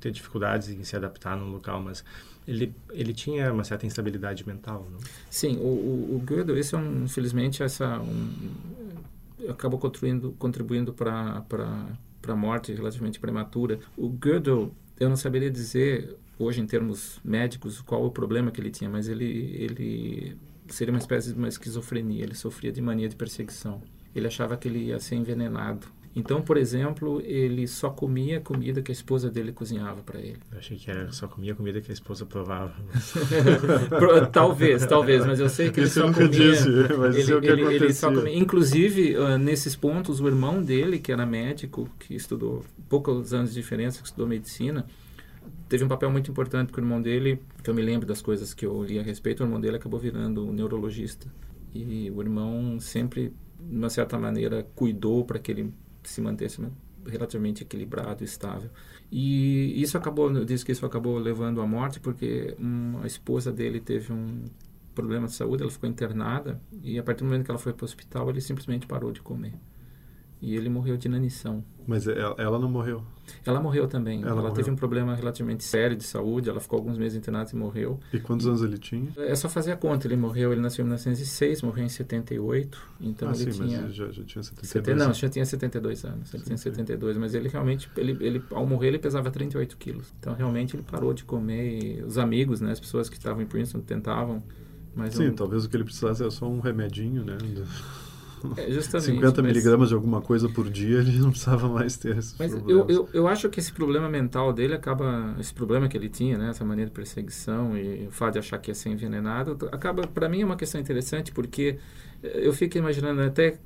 ter 0.00 0.10
dificuldades 0.10 0.70
em 0.70 0.82
se 0.82 0.96
adaptar 0.96 1.36
num 1.36 1.52
local, 1.52 1.80
mas 1.80 2.04
ele, 2.48 2.74
ele 2.90 3.14
tinha 3.14 3.52
uma 3.52 3.62
certa 3.62 3.86
instabilidade 3.86 4.44
mental, 4.44 4.88
não? 4.90 4.98
Sim, 5.30 5.58
o, 5.58 5.68
o, 5.68 6.16
o 6.16 6.22
Gödel, 6.26 6.58
isso 6.58 6.74
é 6.74 6.78
um, 6.80 7.04
infelizmente, 7.04 7.62
essa... 7.62 8.00
Um, 8.00 8.30
acabou 9.48 9.78
contribuindo, 9.78 10.32
contribuindo 10.38 10.92
para 10.92 11.40
para 12.22 12.34
a 12.34 12.36
morte 12.36 12.72
relativamente 12.72 13.18
prematura. 13.18 13.80
O 13.96 14.08
Gödel, 14.08 14.72
eu 14.98 15.08
não 15.08 15.16
saberia 15.16 15.50
dizer 15.50 16.16
hoje 16.38 16.60
em 16.60 16.66
termos 16.66 17.18
médicos 17.24 17.80
qual 17.80 18.04
o 18.04 18.10
problema 18.10 18.50
que 18.52 18.60
ele 18.60 18.70
tinha, 18.70 18.88
mas 18.88 19.08
ele 19.08 19.56
ele 19.58 20.36
seria 20.68 20.92
uma 20.92 20.98
espécie 20.98 21.32
de 21.32 21.38
uma 21.38 21.48
esquizofrenia. 21.48 22.22
Ele 22.22 22.34
sofria 22.34 22.70
de 22.72 22.80
mania 22.80 23.08
de 23.08 23.16
perseguição. 23.16 23.82
Ele 24.14 24.26
achava 24.26 24.56
que 24.56 24.68
ele 24.68 24.86
ia 24.86 24.98
ser 25.00 25.16
envenenado. 25.16 25.86
Então, 26.14 26.42
por 26.42 26.58
exemplo, 26.58 27.22
ele 27.24 27.66
só 27.66 27.88
comia 27.88 28.38
comida 28.38 28.82
que 28.82 28.92
a 28.92 28.94
esposa 28.94 29.30
dele 29.30 29.50
cozinhava 29.50 30.02
para 30.02 30.20
ele. 30.20 30.38
Eu 30.50 30.58
achei 30.58 30.76
que 30.76 30.90
era 30.90 31.10
só 31.10 31.26
comia 31.26 31.54
comida 31.54 31.80
que 31.80 31.90
a 31.90 31.94
esposa 31.94 32.26
provava. 32.26 32.74
talvez, 34.30 34.84
talvez, 34.84 35.24
mas 35.24 35.40
eu 35.40 35.48
sei 35.48 35.70
que 35.70 35.80
isso 35.80 36.00
ele 36.00 36.08
só 36.08 36.12
comia. 36.12 36.28
Disse, 36.28 36.68
mas 36.98 37.14
ele, 37.14 37.22
isso 37.22 37.32
é 37.32 37.36
o 37.36 37.40
que 37.40 37.46
ele, 37.46 37.62
ele 37.62 37.94
só 37.94 38.12
comia. 38.12 38.36
Inclusive, 38.36 39.16
uh, 39.16 39.38
nesses 39.38 39.74
pontos, 39.74 40.20
o 40.20 40.26
irmão 40.26 40.62
dele, 40.62 40.98
que 40.98 41.10
era 41.10 41.24
médico, 41.24 41.88
que 41.98 42.14
estudou 42.14 42.62
poucos 42.90 43.32
anos 43.32 43.54
de 43.54 43.60
diferença, 43.60 44.02
que 44.02 44.06
estudou 44.06 44.26
medicina, 44.26 44.84
teve 45.66 45.82
um 45.82 45.88
papel 45.88 46.10
muito 46.10 46.30
importante 46.30 46.66
porque 46.66 46.80
o 46.80 46.84
irmão 46.84 47.00
dele, 47.00 47.40
que 47.64 47.70
eu 47.70 47.74
me 47.74 47.80
lembro 47.80 48.06
das 48.06 48.20
coisas 48.20 48.52
que 48.52 48.66
eu 48.66 48.84
li 48.84 48.98
a 48.98 49.02
respeito, 49.02 49.42
o 49.42 49.46
irmão 49.46 49.58
dele 49.58 49.76
acabou 49.76 49.98
virando 49.98 50.46
um 50.46 50.52
neurologista. 50.52 51.26
E 51.74 52.10
o 52.10 52.20
irmão 52.20 52.78
sempre, 52.78 53.32
de 53.58 53.76
uma 53.78 53.88
certa 53.88 54.18
maneira, 54.18 54.66
cuidou 54.74 55.24
para 55.24 55.38
que 55.38 55.50
ele 55.50 55.72
se 56.04 56.20
mantesse 56.20 56.60
relativamente 57.06 57.62
equilibrado, 57.62 58.22
estável. 58.24 58.70
E 59.10 59.80
isso 59.80 59.98
acabou, 59.98 60.44
disse 60.44 60.64
que 60.64 60.72
isso 60.72 60.86
acabou 60.86 61.18
levando 61.18 61.60
à 61.60 61.66
morte 61.66 62.00
porque 62.00 62.56
a 63.02 63.06
esposa 63.06 63.52
dele 63.52 63.80
teve 63.80 64.12
um 64.12 64.44
problema 64.94 65.26
de 65.26 65.32
saúde, 65.32 65.62
ela 65.62 65.70
ficou 65.70 65.88
internada 65.88 66.60
e 66.82 66.98
a 66.98 67.02
partir 67.02 67.20
do 67.20 67.26
momento 67.26 67.44
que 67.44 67.50
ela 67.50 67.58
foi 67.58 67.72
para 67.72 67.84
o 67.84 67.86
hospital, 67.86 68.30
ele 68.30 68.40
simplesmente 68.40 68.86
parou 68.86 69.10
de 69.10 69.20
comer. 69.22 69.54
E 70.42 70.56
ele 70.56 70.68
morreu 70.68 70.96
de 70.96 71.06
inanição. 71.06 71.64
Mas 71.86 72.08
ela, 72.08 72.34
ela 72.36 72.58
não 72.58 72.68
morreu? 72.68 73.04
Ela 73.46 73.60
morreu 73.60 73.86
também. 73.86 74.22
Ela, 74.22 74.32
ela 74.32 74.40
morreu. 74.40 74.54
teve 74.54 74.70
um 74.72 74.74
problema 74.74 75.14
relativamente 75.14 75.62
sério 75.62 75.96
de 75.96 76.02
saúde. 76.02 76.50
Ela 76.50 76.58
ficou 76.58 76.80
alguns 76.80 76.98
meses 76.98 77.16
internada 77.16 77.48
e 77.52 77.56
morreu. 77.56 78.00
E 78.12 78.18
quantos 78.18 78.44
anos 78.48 78.60
ele 78.60 78.76
tinha? 78.76 79.12
É 79.18 79.36
só 79.36 79.48
fazer 79.48 79.70
a 79.70 79.76
conta. 79.76 80.08
Ele 80.08 80.16
morreu, 80.16 80.50
ele 80.50 80.60
nasceu 80.60 80.82
em 80.82 80.86
1906, 80.86 81.62
morreu 81.62 81.84
em 81.84 81.88
78. 81.88 82.82
Então 83.00 83.28
ah, 83.28 83.32
ele 83.32 83.52
sim, 83.52 83.66
tinha. 83.66 83.82
Mas 83.82 83.94
já, 83.94 84.10
já 84.10 84.24
tinha 84.24 84.42
72 84.42 84.68
70, 84.68 84.96
Não, 84.96 85.14
já 85.14 85.28
tinha 85.28 85.44
72 85.44 86.04
anos. 86.04 86.34
Ele 86.34 86.42
sim, 86.42 86.46
tinha 86.46 86.58
72, 86.58 87.14
sim. 87.14 87.20
mas 87.20 87.34
ele 87.34 87.48
realmente, 87.48 87.88
ele, 87.96 88.16
ele, 88.20 88.42
ao 88.50 88.66
morrer, 88.66 88.88
ele 88.88 88.98
pesava 88.98 89.30
38 89.30 89.76
quilos. 89.76 90.12
Então 90.18 90.34
realmente 90.34 90.74
ele 90.74 90.82
parou 90.82 91.14
de 91.14 91.22
comer. 91.22 92.04
Os 92.04 92.18
amigos, 92.18 92.60
né, 92.60 92.72
as 92.72 92.80
pessoas 92.80 93.08
que 93.08 93.16
estavam 93.16 93.42
em 93.42 93.46
Princeton 93.46 93.80
tentavam. 93.80 94.42
Mas 94.92 95.14
sim, 95.14 95.28
não... 95.28 95.34
talvez 95.34 95.64
o 95.64 95.68
que 95.68 95.76
ele 95.76 95.84
precisasse 95.84 96.20
era 96.20 96.30
só 96.32 96.48
um 96.48 96.58
remedinho, 96.58 97.24
né? 97.24 97.38
É, 98.56 98.70
justamente, 98.72 99.06
50 99.06 99.42
mas- 99.42 99.52
miligramas 99.52 99.88
de 99.88 99.94
alguma 99.94 100.20
coisa 100.20 100.48
por 100.48 100.68
dia, 100.70 100.98
ele 100.98 101.18
não 101.18 101.30
precisava 101.30 101.68
mais 101.68 101.96
ter 101.96 102.16
esses 102.18 102.36
Mas 102.38 102.52
eu, 102.52 102.86
eu, 102.88 103.08
eu 103.12 103.28
acho 103.28 103.48
que 103.48 103.60
esse 103.60 103.72
problema 103.72 104.08
mental 104.08 104.52
dele 104.52 104.74
acaba, 104.74 105.34
esse 105.38 105.52
problema 105.52 105.88
que 105.88 105.96
ele 105.96 106.08
tinha, 106.08 106.36
né, 106.38 106.50
essa 106.50 106.64
maneira 106.64 106.90
de 106.90 106.94
perseguição 106.94 107.76
e 107.76 108.06
o 108.06 108.10
fato 108.10 108.34
de 108.34 108.38
achar 108.40 108.58
que 108.58 108.70
ia 108.70 108.74
ser 108.74 108.90
envenenado, 108.90 109.68
acaba, 109.72 110.06
para 110.06 110.28
mim 110.28 110.42
é 110.42 110.44
uma 110.44 110.56
questão 110.56 110.80
interessante 110.80 111.32
porque 111.32 111.78
eu 112.22 112.52
fico 112.52 112.78
imaginando 112.78 113.20
até 113.22 113.58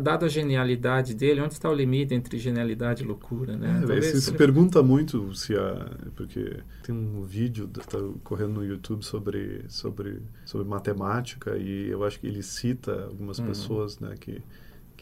dado 0.00 0.24
a 0.24 0.28
genialidade 0.28 1.14
dele, 1.14 1.40
onde 1.40 1.54
está 1.54 1.68
o 1.70 1.74
limite 1.74 2.14
entre 2.14 2.38
genialidade 2.38 3.02
e 3.02 3.06
loucura, 3.06 3.56
né? 3.56 3.82
É, 3.88 3.92
ele- 3.96 4.38
pergunta 4.38 4.82
muito 4.82 5.34
se 5.34 5.54
a. 5.56 5.86
Porque 6.16 6.56
tem 6.82 6.94
um 6.94 7.22
vídeo 7.22 7.68
que 7.68 7.80
está 7.80 7.98
correndo 8.24 8.54
no 8.54 8.64
YouTube 8.64 9.04
sobre, 9.04 9.64
sobre, 9.68 10.20
sobre 10.44 10.66
matemática 10.66 11.56
e 11.56 11.88
eu 11.88 12.04
acho 12.04 12.18
que 12.20 12.26
ele 12.26 12.42
cita 12.42 13.04
algumas 13.04 13.38
Uhum. 13.38 13.46
pessoas 13.46 13.98
né, 13.98 14.14
que, 14.18 14.42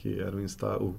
que 0.01 0.21
eram. 0.21 0.41
Insta 0.41 0.77
o, 0.83 0.95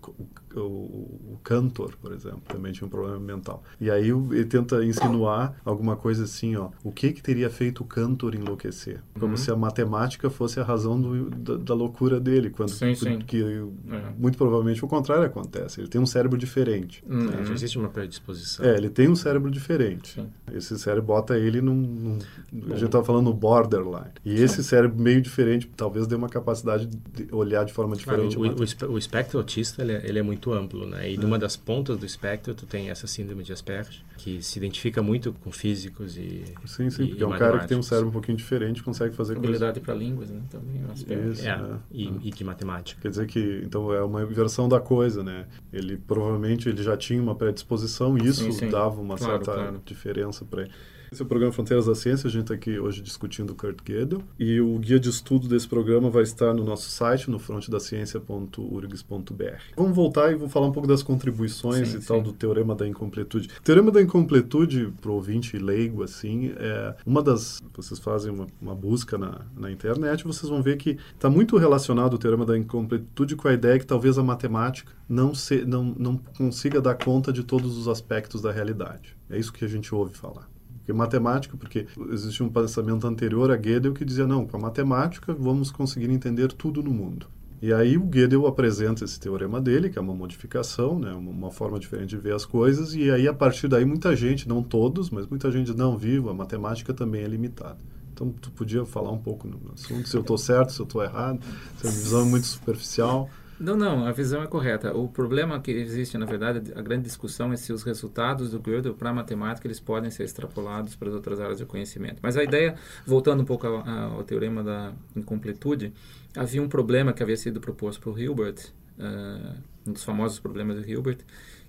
o, 0.55 0.59
o, 0.59 1.39
Cantor, 1.43 1.95
por 2.01 2.11
exemplo, 2.11 2.41
também 2.47 2.71
tinha 2.73 2.85
um 2.85 2.89
problema 2.89 3.19
mental. 3.19 3.63
E 3.79 3.89
aí 3.89 4.09
ele 4.09 4.45
tenta 4.45 4.83
insinuar 4.83 5.55
alguma 5.63 5.95
coisa 5.95 6.25
assim: 6.25 6.55
ó, 6.55 6.69
o 6.83 6.91
que, 6.91 7.11
que 7.13 7.21
teria 7.21 7.49
feito 7.49 7.81
o 7.81 7.85
Cantor 7.85 8.35
enlouquecer? 8.35 9.01
Como 9.19 9.31
Uhum. 9.31 9.37
se 9.37 9.51
a 9.51 9.55
matemática 9.55 10.29
fosse 10.29 10.59
a 10.59 10.63
razão 10.63 10.99
do, 10.99 11.29
da, 11.29 11.55
da 11.57 11.73
loucura 11.73 12.19
dele, 12.19 12.49
quando 12.49 12.69
Sim, 12.69 12.93
sim. 12.95 13.19
que 13.19 13.41
É. 13.41 14.13
muito 14.17 14.37
provavelmente 14.37 14.83
o 14.83 14.87
contrário 14.87 15.23
acontece. 15.25 15.79
Ele 15.79 15.87
tem 15.87 16.01
um 16.01 16.05
cérebro 16.05 16.37
diferente. 16.37 17.03
Uhum. 17.09 17.29
É, 17.29 17.45
já 17.45 17.53
existe 17.53 17.77
uma 17.77 17.89
predisposição. 17.89 18.65
É, 18.65 18.75
ele 18.75 18.89
tem 18.89 19.07
um 19.07 19.15
cérebro 19.15 19.49
diferente. 19.49 20.13
Sim. 20.15 20.27
Esse 20.53 20.77
cérebro 20.77 21.05
bota 21.07 21.37
ele 21.37 21.61
num. 21.61 21.75
num- 21.75 22.19
a 22.67 22.75
gente 22.75 22.85
estava 22.87 23.03
falando 23.03 23.25
no 23.25 23.33
borderline. 23.33 24.11
E 24.25 24.33
esse 24.41 24.63
cérebro 24.63 24.99
meio 24.99 25.21
diferente 25.21 25.69
talvez 25.77 26.07
dê 26.07 26.15
uma 26.15 26.27
capacidade 26.29 26.87
de 26.87 27.27
olhar 27.31 27.63
de 27.63 27.71
forma 27.73 27.95
diferente. 27.95 28.37
o, 28.37 28.88
o 28.89 28.97
espectro 28.97 29.37
autista 29.37 29.81
ele 29.81 29.93
é, 29.93 30.01
ele 30.07 30.19
é 30.19 30.21
muito 30.21 30.51
amplo, 30.51 30.85
né? 30.85 31.11
E 31.11 31.17
numa 31.17 31.37
das 31.37 31.55
pontas 31.55 31.97
do 31.97 32.05
espectro 32.05 32.53
tu 32.53 32.65
tem 32.65 32.89
essa 32.89 33.07
síndrome 33.07 33.43
de 33.43 33.53
Asperger, 33.53 34.01
que 34.17 34.41
se 34.41 34.57
identifica 34.59 35.01
muito 35.01 35.31
com 35.33 35.51
físicos 35.51 36.17
e 36.17 36.43
sim, 36.65 36.89
sim, 36.89 37.03
e- 37.03 37.07
porque 37.07 37.21
e 37.21 37.23
é 37.23 37.27
um 37.27 37.37
cara 37.37 37.59
que 37.59 37.67
tem 37.67 37.77
um 37.77 37.83
cérebro 37.83 38.09
um 38.09 38.11
pouquinho 38.11 38.37
diferente, 38.37 38.81
consegue 38.83 39.15
fazer 39.15 39.37
habilidade 39.37 39.79
para 39.79 39.93
línguas, 39.93 40.29
né? 40.29 40.41
Também 40.49 40.83
um 40.83 40.91
aspecto. 40.91 41.31
Isso, 41.31 41.47
É, 41.47 41.57
né? 41.61 41.79
e, 41.91 42.07
Ah. 42.07 42.13
e 42.23 42.31
de 42.31 42.43
matemática. 42.43 43.01
Quer 43.01 43.09
dizer 43.09 43.27
que, 43.27 43.61
então, 43.63 43.93
é 43.93 44.03
uma 44.03 44.23
inversão 44.23 44.67
da 44.67 44.79
coisa, 44.79 45.23
né? 45.23 45.45
Ele 45.71 45.95
provavelmente 45.97 46.67
ele 46.67 46.81
já 46.83 46.97
tinha 46.97 47.21
uma 47.21 47.35
predisposição 47.35 48.17
e 48.17 48.25
isso 48.25 48.43
Sim, 48.43 48.51
sim. 48.51 48.69
dava 48.69 48.99
uma 48.99 49.17
Claro, 49.17 49.45
certa 49.45 49.53
claro. 49.61 49.81
diferença 49.85 50.43
para 50.45 50.63
ele. 50.63 50.71
Esse 51.11 51.23
é 51.23 51.25
o 51.25 51.27
programa 51.27 51.51
Fronteiras 51.51 51.87
da 51.87 51.95
Ciência, 51.95 52.27
a 52.27 52.31
gente 52.31 52.43
está 52.43 52.53
aqui 52.53 52.77
hoje 52.77 53.01
discutindo 53.01 53.49
o 53.49 53.55
Kurt 53.55 53.79
Gödel 53.83 54.21
e 54.37 54.61
o 54.61 54.77
guia 54.77 54.99
de 54.99 55.09
estudo 55.09 55.47
desse 55.47 55.67
programa 55.67 56.07
vai 56.07 56.21
estar 56.21 56.53
no 56.53 56.63
nosso 56.63 56.87
site, 56.91 57.31
no 57.31 57.39
frontedaciencia.urgs.br. 57.39 59.61
Vamos 59.75 59.95
voltar 59.95 60.31
e 60.31 60.35
vou 60.35 60.47
falar 60.47 60.67
um 60.67 60.71
pouco 60.71 60.87
das 60.87 61.01
contribuições 61.01 61.87
Sim, 61.87 61.97
e 61.97 62.01
tal 62.01 62.17
sim. 62.17 62.23
do 62.23 62.31
Teorema 62.31 62.75
da 62.75 62.87
Incompletude. 62.87 63.49
O 63.57 63.61
Teorema 63.63 63.89
da 63.89 64.03
Incompletude, 64.03 64.93
para 65.01 65.09
o 65.09 65.15
ouvinte 65.15 65.57
leigo, 65.57 66.03
assim, 66.03 66.53
é 66.55 66.95
uma 67.03 67.23
das... 67.23 67.59
Vocês 67.75 67.99
fazem 67.99 68.31
uma, 68.31 68.45
uma 68.61 68.75
busca 68.75 69.17
na, 69.17 69.41
na 69.57 69.71
internet, 69.71 70.23
vocês 70.23 70.47
vão 70.47 70.61
ver 70.61 70.77
que 70.77 70.95
está 71.15 71.27
muito 71.27 71.57
relacionado 71.57 72.13
o 72.13 72.19
Teorema 72.19 72.45
da 72.45 72.55
Incompletude 72.55 73.35
com 73.35 73.47
a 73.47 73.53
ideia 73.53 73.79
que 73.79 73.87
talvez 73.87 74.19
a 74.19 74.23
matemática 74.23 74.93
não, 75.09 75.33
se, 75.33 75.65
não, 75.65 75.85
não 75.97 76.17
consiga 76.37 76.79
dar 76.79 76.93
conta 76.93 77.33
de 77.33 77.43
todos 77.43 77.79
os 77.79 77.87
aspectos 77.87 78.43
da 78.43 78.51
realidade. 78.51 79.17
É 79.27 79.39
isso 79.39 79.51
que 79.51 79.65
a 79.65 79.67
gente 79.67 79.95
ouve 79.95 80.13
falar. 80.13 80.47
Porque 80.89 80.93
matemática, 80.93 81.57
porque 81.57 81.85
existe 82.11 82.41
um 82.41 82.49
pensamento 82.49 83.05
anterior 83.05 83.51
a 83.51 83.55
Gödel 83.55 83.93
que 83.93 84.03
dizia, 84.03 84.25
não, 84.25 84.47
com 84.47 84.57
a 84.57 84.59
matemática 84.59 85.33
vamos 85.33 85.69
conseguir 85.71 86.09
entender 86.09 86.51
tudo 86.51 86.81
no 86.81 86.89
mundo. 86.89 87.27
E 87.61 87.71
aí 87.71 87.97
o 87.97 88.05
Gödel 88.05 88.47
apresenta 88.47 89.03
esse 89.03 89.19
teorema 89.19 89.61
dele, 89.61 89.89
que 89.89 89.99
é 89.99 90.01
uma 90.01 90.15
modificação, 90.15 90.97
né, 90.97 91.11
uma, 91.13 91.51
forma 91.51 91.77
diferente 91.77 92.09
de 92.09 92.17
ver 92.17 92.33
as 92.33 92.45
coisas, 92.45 92.95
e 92.95 93.11
aí 93.11 93.27
a 93.27 93.33
partir 93.33 93.67
daí 93.67 93.85
muita 93.85 94.15
gente, 94.15 94.47
não 94.47 94.63
todos, 94.63 95.09
mas 95.09 95.27
muita 95.27 95.51
gente 95.51 95.75
não, 95.75 95.97
vivo, 95.97 96.29
a 96.29 96.33
matemática 96.33 96.93
também 96.93 97.21
é 97.21 97.27
limitada. 97.27 97.77
Então 98.13 98.31
tu 98.31 98.49
podia 98.51 98.83
falar 98.85 99.11
um 99.11 99.19
pouco 99.19 99.47
no 99.47 99.59
assunto, 99.73 100.09
se 100.09 100.15
eu 100.15 100.21
estou 100.21 100.37
certo, 100.37 100.73
se 100.73 100.79
eu 100.79 100.85
estou 100.85 101.03
errado, 101.03 101.39
se 101.77 101.87
a 101.87 101.91
visão 101.91 102.21
é 102.21 102.25
muito 102.25 102.47
superficial. 102.47 103.29
Não, 103.59 103.75
não, 103.75 104.05
a 104.05 104.11
visão 104.13 104.41
é 104.41 104.47
correta. 104.47 104.95
O 104.95 105.09
problema 105.09 105.59
que 105.59 105.69
existe, 105.69 106.17
na 106.17 106.25
verdade, 106.25 106.71
a 106.73 106.81
grande 106.81 107.03
discussão 107.03 107.51
é 107.51 107.57
se 107.57 107.73
os 107.73 107.83
resultados 107.83 108.51
do 108.51 108.59
Gödel 108.59 108.93
para 108.93 109.09
a 109.09 109.13
matemática 109.13 109.67
eles 109.67 109.81
podem 109.81 110.09
ser 110.09 110.23
extrapolados 110.23 110.95
para 110.95 111.09
as 111.09 111.13
outras 111.13 111.41
áreas 111.41 111.57
de 111.57 111.65
conhecimento. 111.65 112.19
Mas 112.21 112.37
a 112.37 112.43
ideia, 112.43 112.75
voltando 113.05 113.41
um 113.41 113.45
pouco 113.45 113.67
ao, 113.67 113.85
ao 113.85 114.23
teorema 114.23 114.63
da 114.63 114.93
incompletude, 115.13 115.93
havia 116.37 116.61
um 116.61 116.69
problema 116.69 117.11
que 117.11 117.21
havia 117.21 117.35
sido 117.35 117.59
proposto 117.59 117.99
por 117.99 118.17
Hilbert, 118.17 118.71
uh, 118.97 119.57
um 119.85 119.91
dos 119.91 120.05
famosos 120.05 120.39
problemas 120.39 120.77
do 120.77 120.89
Hilbert, 120.89 121.19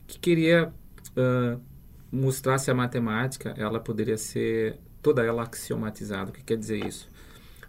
que 0.06 0.16
queria 0.20 0.72
uh, 1.16 1.60
mostrar 2.12 2.58
se 2.58 2.70
a 2.70 2.74
matemática 2.74 3.52
ela 3.56 3.80
poderia 3.80 4.16
ser 4.16 4.78
toda 5.02 5.24
ela 5.24 5.42
axiomatizada. 5.42 6.30
O 6.30 6.32
que 6.32 6.44
quer 6.44 6.56
dizer 6.56 6.86
isso? 6.86 7.08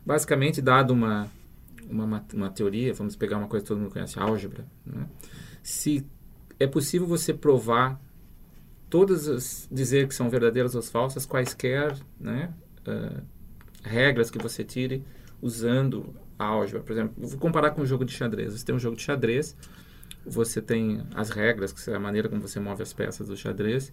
Basicamente, 0.05 0.61
dado 0.61 0.91
uma 0.93 1.27
uma, 1.91 2.25
uma 2.33 2.49
teoria, 2.49 2.93
vamos 2.93 3.15
pegar 3.15 3.37
uma 3.37 3.47
coisa 3.47 3.63
que 3.63 3.67
todo 3.67 3.79
mundo 3.79 3.91
conhece, 3.91 4.19
álgebra, 4.19 4.65
né? 4.85 5.07
se 5.61 6.05
é 6.59 6.67
possível 6.67 7.07
você 7.07 7.33
provar 7.33 7.99
todas 8.89 9.27
as, 9.27 9.67
dizer 9.71 10.07
que 10.07 10.13
são 10.13 10.29
verdadeiras 10.29 10.75
ou 10.75 10.81
falsas, 10.81 11.25
quaisquer 11.25 11.97
né, 12.19 12.53
uh, 12.87 13.23
regras 13.83 14.29
que 14.29 14.37
você 14.37 14.63
tire 14.63 15.03
usando 15.41 16.13
a 16.37 16.45
álgebra. 16.45 16.81
Por 16.81 16.91
exemplo, 16.91 17.13
vou 17.17 17.39
comparar 17.39 17.71
com 17.71 17.81
um 17.81 17.85
jogo 17.85 18.05
de 18.05 18.11
xadrez. 18.11 18.53
Você 18.53 18.65
tem 18.65 18.75
um 18.75 18.79
jogo 18.79 18.95
de 18.95 19.01
xadrez, 19.01 19.55
você 20.25 20.61
tem 20.61 21.03
as 21.15 21.29
regras, 21.29 21.71
que 21.71 21.89
é 21.89 21.95
a 21.95 21.99
maneira 21.99 22.29
como 22.29 22.41
você 22.41 22.59
move 22.59 22.83
as 22.83 22.93
peças 22.93 23.27
do 23.27 23.35
xadrez, 23.35 23.91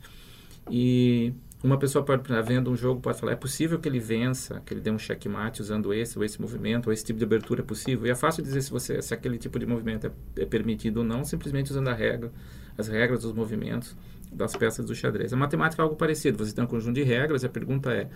e 0.70 1.32
uma 1.62 1.78
pessoa 1.78 2.04
pode, 2.04 2.22
vendo 2.44 2.70
um 2.70 2.76
jogo, 2.76 3.00
pode 3.00 3.18
falar, 3.18 3.32
é 3.32 3.36
possível 3.36 3.78
que 3.78 3.88
ele 3.88 3.98
vença, 3.98 4.62
que 4.64 4.72
ele 4.72 4.80
dê 4.80 4.90
um 4.90 4.98
checkmate 4.98 5.60
usando 5.60 5.92
esse 5.92 6.16
ou 6.16 6.24
esse 6.24 6.40
movimento, 6.40 6.86
ou 6.86 6.92
esse 6.92 7.04
tipo 7.04 7.18
de 7.18 7.24
abertura 7.24 7.62
é 7.62 7.64
possível. 7.64 8.06
E 8.06 8.10
é 8.10 8.14
fácil 8.14 8.42
dizer 8.42 8.62
se, 8.62 8.70
você, 8.70 9.02
se 9.02 9.12
aquele 9.12 9.38
tipo 9.38 9.58
de 9.58 9.66
movimento 9.66 10.06
é, 10.06 10.42
é 10.42 10.46
permitido 10.46 10.98
ou 10.98 11.04
não, 11.04 11.24
simplesmente 11.24 11.70
usando 11.70 11.88
a 11.88 11.94
regra, 11.94 12.32
as 12.76 12.86
regras 12.86 13.22
dos 13.22 13.32
movimentos 13.32 13.96
das 14.32 14.54
peças 14.54 14.86
do 14.86 14.94
xadrez. 14.94 15.32
A 15.32 15.36
matemática 15.36 15.82
é 15.82 15.84
algo 15.84 15.96
parecido. 15.96 16.44
Você 16.44 16.54
tem 16.54 16.62
um 16.62 16.68
conjunto 16.68 16.94
de 16.94 17.02
regras, 17.02 17.44
a 17.44 17.48
pergunta 17.48 17.92
é, 17.92 18.08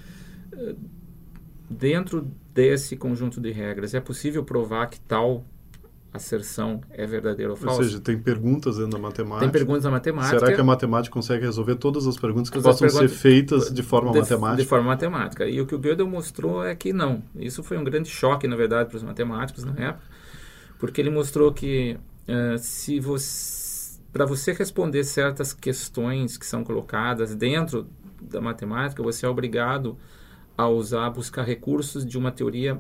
dentro 1.69 2.31
desse 2.55 2.97
conjunto 2.97 3.41
de 3.41 3.51
regras, 3.51 3.95
é 3.95 4.01
possível 4.01 4.45
provar 4.45 4.87
que 4.87 5.01
tal 5.01 5.45
asserção 6.13 6.81
é 6.91 7.07
verdadeira 7.07 7.51
ou 7.53 7.57
falsa? 7.57 7.79
Ou 7.79 7.85
seja, 7.85 8.01
tem 8.01 8.19
perguntas 8.19 8.77
dentro 8.77 8.93
da 8.93 8.99
matemática. 8.99 9.41
Tem 9.41 9.51
perguntas 9.51 9.85
na 9.85 9.91
matemática. 9.91 10.39
Será 10.39 10.55
que 10.55 10.61
a 10.61 10.65
matemática 10.65 11.13
consegue 11.13 11.45
resolver 11.45 11.77
todas 11.77 12.07
as 12.07 12.19
perguntas 12.19 12.51
que 12.51 12.57
Todas 12.59 12.75
as 12.75 12.81
possam 12.81 12.89
perguntas- 13.01 13.17
ser 13.17 13.23
feitas 13.23 13.73
de 13.73 13.83
forma 13.83 14.13
de, 14.13 14.21
matemática? 14.21 14.63
De 14.63 14.69
forma 14.69 14.87
matemática. 14.89 15.47
E 15.47 15.61
o 15.61 15.67
que 15.67 15.75
o 15.75 15.79
Gödel 15.79 16.07
mostrou 16.07 16.65
é 16.65 16.75
que 16.75 16.93
não. 16.93 17.23
Isso 17.35 17.63
foi 17.63 17.79
um 17.79 17.85
grande 17.85 18.09
choque, 18.11 18.47
na 18.47 18.57
verdade, 18.57 18.89
para 18.91 18.97
os 18.97 19.03
matemáticos 19.03 19.65
na 19.65 19.73
época, 19.73 20.05
porque 20.79 21.01
ele 21.01 21.11
mostrou 21.11 21.53
que 21.53 21.97
uh, 22.29 22.59
se 22.59 23.01
você, 23.01 23.99
para 24.13 24.27
você 24.27 24.53
responder 24.53 25.05
certas 25.05 25.53
questões 25.55 26.37
que 26.37 26.45
são 26.45 26.63
colocadas 26.63 27.35
dentro 27.35 27.87
da 28.21 28.41
matemática, 28.41 29.03
você 29.03 29.25
é 29.25 29.29
obrigado 29.29 29.97
a 30.59 30.69
usar, 30.69 31.09
buscar 31.11 31.43
recursos 31.45 32.05
de 32.05 32.19
uma 32.19 32.31
teoria 32.31 32.79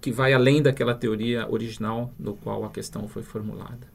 que 0.00 0.10
vai 0.10 0.32
além 0.32 0.62
daquela 0.62 0.94
teoria 0.94 1.46
original 1.50 2.12
do 2.18 2.34
qual 2.34 2.64
a 2.64 2.70
questão 2.70 3.06
foi 3.06 3.22
formulada. 3.22 3.86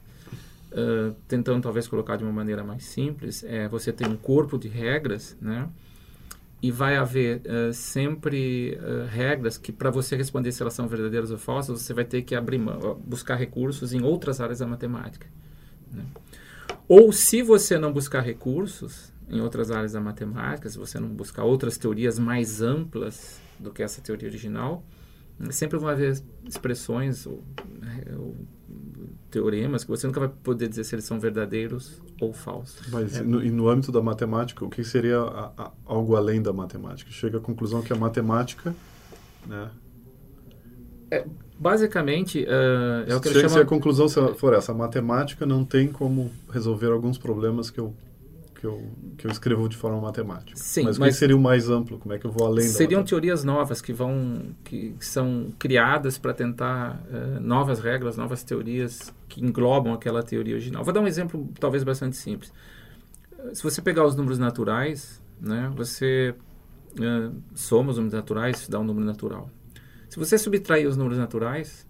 Uh, 0.72 1.16
tentando 1.28 1.64
talvez 1.64 1.88
colocar 1.88 2.18
de 2.18 2.24
uma 2.24 2.34
maneira 2.34 2.64
mais 2.64 2.84
simples, 2.84 3.44
é, 3.46 3.68
você 3.68 3.94
tem 3.94 4.08
um 4.08 4.18
corpo 4.18 4.58
de 4.58 4.68
regras, 4.68 5.38
né? 5.42 5.70
E 6.62 6.72
vai 6.72 6.98
haver 6.98 7.42
uh, 7.42 7.74
sempre 7.74 8.78
uh, 8.82 9.08
regras 9.08 9.58
que, 9.58 9.72
para 9.72 9.90
você 9.90 10.16
responder 10.16 10.52
se 10.52 10.62
elas 10.62 10.74
são 10.74 10.88
verdadeiras 10.88 11.32
ou 11.32 11.38
falsas, 11.38 11.82
você 11.82 11.94
vai 11.94 12.04
ter 12.04 12.24
que 12.24 12.36
abrir 12.36 12.58
mão, 12.58 13.00
buscar 13.06 13.36
recursos 13.36 13.94
em 13.94 14.04
outras 14.04 14.42
áreas 14.42 14.60
da 14.60 14.68
matemática. 14.68 15.28
Né? 15.92 16.04
Ou 16.88 17.12
se 17.12 17.42
você 17.42 17.78
não 17.78 17.94
buscar 17.94 18.22
recursos 18.22 19.14
em 19.30 19.40
outras 19.42 19.72
áreas 19.72 19.94
da 19.94 20.02
matemática, 20.02 20.70
se 20.70 20.78
você 20.78 21.00
não 21.00 21.08
buscar 21.08 21.44
outras 21.44 21.78
teorias 21.78 22.20
mais 22.20 22.62
amplas 22.62 23.40
do 23.60 23.72
que 23.72 23.82
essa 23.82 24.02
teoria 24.02 24.28
original, 24.28 24.84
sempre 25.50 25.78
vão 25.78 25.90
haver 25.90 26.22
expressões 26.48 27.26
ou, 27.26 27.44
ou, 28.18 28.36
teoremas 29.30 29.84
que 29.84 29.90
você 29.90 30.08
nunca 30.08 30.20
vai 30.20 30.30
poder 30.30 30.70
dizer 30.70 30.84
se 30.86 30.96
eles 30.96 31.06
são 31.06 31.20
verdadeiros 31.20 32.02
ou 32.22 32.32
falsos. 32.32 32.88
Mas 32.90 33.18
é. 33.18 33.22
no, 33.22 33.44
e 33.44 33.52
no 33.52 33.68
âmbito 33.68 33.92
da 33.92 34.02
matemática, 34.02 34.64
o 34.64 34.70
que 34.70 34.84
seria 34.84 35.20
a, 35.20 35.52
a, 35.58 35.72
algo 35.86 36.16
além 36.16 36.42
da 36.42 36.54
matemática? 36.54 37.12
Chega 37.12 37.38
à 37.38 37.42
conclusão 37.42 37.82
que 37.82 37.92
a 37.92 37.96
matemática, 37.96 38.74
né? 39.46 39.70
É, 41.12 41.26
basicamente, 41.60 42.44
uh, 42.44 43.10
é 43.12 43.16
o 43.16 43.22
que 43.22 43.30
Chega 43.30 43.50
chama... 43.50 43.62
a 43.62 43.66
conclusão 43.66 44.08
for 44.36 44.54
essa, 44.54 44.72
a 44.72 44.76
matemática 44.76 45.46
não 45.46 45.64
tem 45.64 45.88
como 45.88 46.32
resolver 46.50 46.92
alguns 46.92 47.18
problemas 47.18 47.70
que 47.70 47.80
eu 47.80 47.94
que 48.66 48.68
eu, 48.68 48.82
que 49.18 49.28
eu 49.28 49.32
escrevo 49.32 49.70
de 49.70 49.78
forma 49.78 50.02
matemática. 50.02 50.58
Sim, 50.58 50.84
mas, 50.84 50.98
mas 50.98 51.14
que 51.14 51.20
seria 51.20 51.38
o 51.38 51.40
mais 51.40 51.70
amplo? 51.70 52.00
Como 52.00 52.14
é 52.14 52.18
que 52.18 52.26
eu 52.26 52.32
vou 52.32 52.48
além 52.48 52.68
Seriam 52.68 53.04
teorias 53.04 53.44
novas 53.44 53.82
que 53.82 53.94
vão 53.94 54.56
que 54.64 54.96
são 55.00 55.54
criadas 55.60 56.18
para 56.18 56.34
tentar 56.34 57.04
uh, 57.10 57.40
novas 57.40 57.80
regras, 57.80 58.18
novas 58.18 58.44
teorias 58.44 59.14
que 59.30 59.44
englobam 59.44 59.94
aquela 59.94 60.24
teoria 60.24 60.56
original. 60.56 60.84
Vou 60.84 60.94
dar 60.94 61.02
um 61.02 61.08
exemplo 61.08 61.48
talvez 61.60 61.84
bastante 61.84 62.18
simples. 62.18 62.52
Se 63.54 63.62
você 63.62 63.82
pegar 63.82 64.06
os 64.06 64.16
números 64.16 64.40
naturais, 64.40 65.22
né, 65.40 65.72
você 65.76 66.34
uh, 67.00 67.36
soma 67.54 67.92
os 67.92 67.98
números 67.98 68.14
naturais, 68.14 68.68
dá 68.68 68.80
um 68.80 68.84
número 68.84 69.06
natural. 69.06 69.50
Se 70.10 70.18
você 70.18 70.38
subtrair 70.38 70.88
os 70.88 70.98
números 70.98 71.18
naturais, 71.18 71.86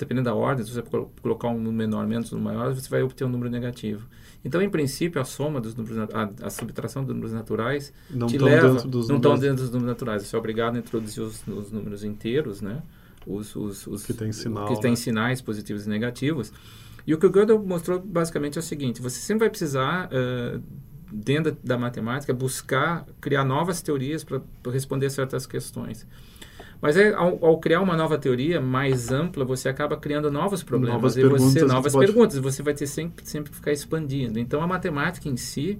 dependendo 0.00 0.24
da 0.24 0.34
ordem, 0.34 0.64
se 0.64 0.72
você 0.72 0.82
colocar 1.22 1.48
um 1.48 1.58
número 1.58 1.72
menor, 1.72 2.06
menos, 2.06 2.32
um 2.32 2.40
maior, 2.40 2.74
você 2.74 2.88
vai 2.88 3.02
obter 3.02 3.24
um 3.24 3.28
número 3.28 3.50
negativo. 3.50 4.08
Então, 4.42 4.62
em 4.62 4.70
princípio, 4.70 5.20
a 5.20 5.24
soma 5.24 5.60
dos 5.60 5.74
números, 5.74 5.98
a, 5.98 6.46
a 6.46 6.50
subtração 6.50 7.04
dos 7.04 7.14
números 7.14 7.32
naturais 7.32 7.92
não 8.10 8.26
te 8.26 8.38
leva, 8.38 8.72
dentro 8.72 8.88
dos 8.88 9.08
não 9.08 9.16
estão 9.16 9.38
dentro 9.38 9.62
dos 9.62 9.70
números 9.70 9.88
naturais. 9.88 10.22
Você 10.22 10.34
é 10.34 10.38
obrigado 10.38 10.76
a 10.76 10.78
introduzir 10.78 11.22
os, 11.22 11.46
os 11.46 11.70
números 11.70 12.02
inteiros, 12.02 12.62
né? 12.62 12.82
Os, 13.26 13.54
os, 13.54 13.86
os 13.86 14.06
que 14.06 14.14
tem 14.14 14.32
sinal, 14.32 14.66
que 14.66 14.80
tem 14.80 14.92
né? 14.92 14.96
sinais 14.96 15.42
positivos 15.42 15.86
e 15.86 15.90
negativos. 15.90 16.50
E 17.06 17.12
o 17.12 17.18
que 17.18 17.26
o 17.26 17.30
Gödel 17.30 17.62
mostrou 17.62 18.00
basicamente 18.00 18.56
é 18.56 18.60
o 18.60 18.62
seguinte: 18.62 19.02
você 19.02 19.20
sempre 19.20 19.40
vai 19.40 19.50
precisar 19.50 20.08
uh, 20.08 20.62
dentro 21.12 21.54
da, 21.62 21.76
matemática 21.76 22.32
buscar 22.32 23.04
criar 23.20 23.44
novas 23.44 23.82
teorias 23.82 24.24
para 24.24 24.40
responder 24.72 25.10
certas 25.10 25.46
questões. 25.46 26.06
Mas 26.80 26.96
é, 26.96 27.12
ao, 27.12 27.44
ao, 27.44 27.58
criar 27.58 27.80
uma 27.80 27.96
nova 27.96 28.16
teoria 28.16 28.60
mais 28.60 29.10
ampla, 29.10 29.44
você 29.44 29.68
acaba 29.68 29.96
criando 29.96 30.30
novos 30.30 30.62
problemas 30.62 30.94
novas 30.94 31.16
e 31.16 31.22
você 31.22 31.28
perguntas 31.28 31.68
novas 31.68 31.92
pode... 31.92 32.06
perguntas. 32.06 32.38
Você 32.38 32.62
vai 32.62 32.74
ter 32.74 32.86
sempre 32.86 33.26
sempre 33.26 33.50
que 33.50 33.56
ficar 33.56 33.72
expandindo. 33.72 34.38
Então 34.38 34.62
a 34.62 34.66
matemática 34.66 35.28
em 35.28 35.36
si 35.36 35.78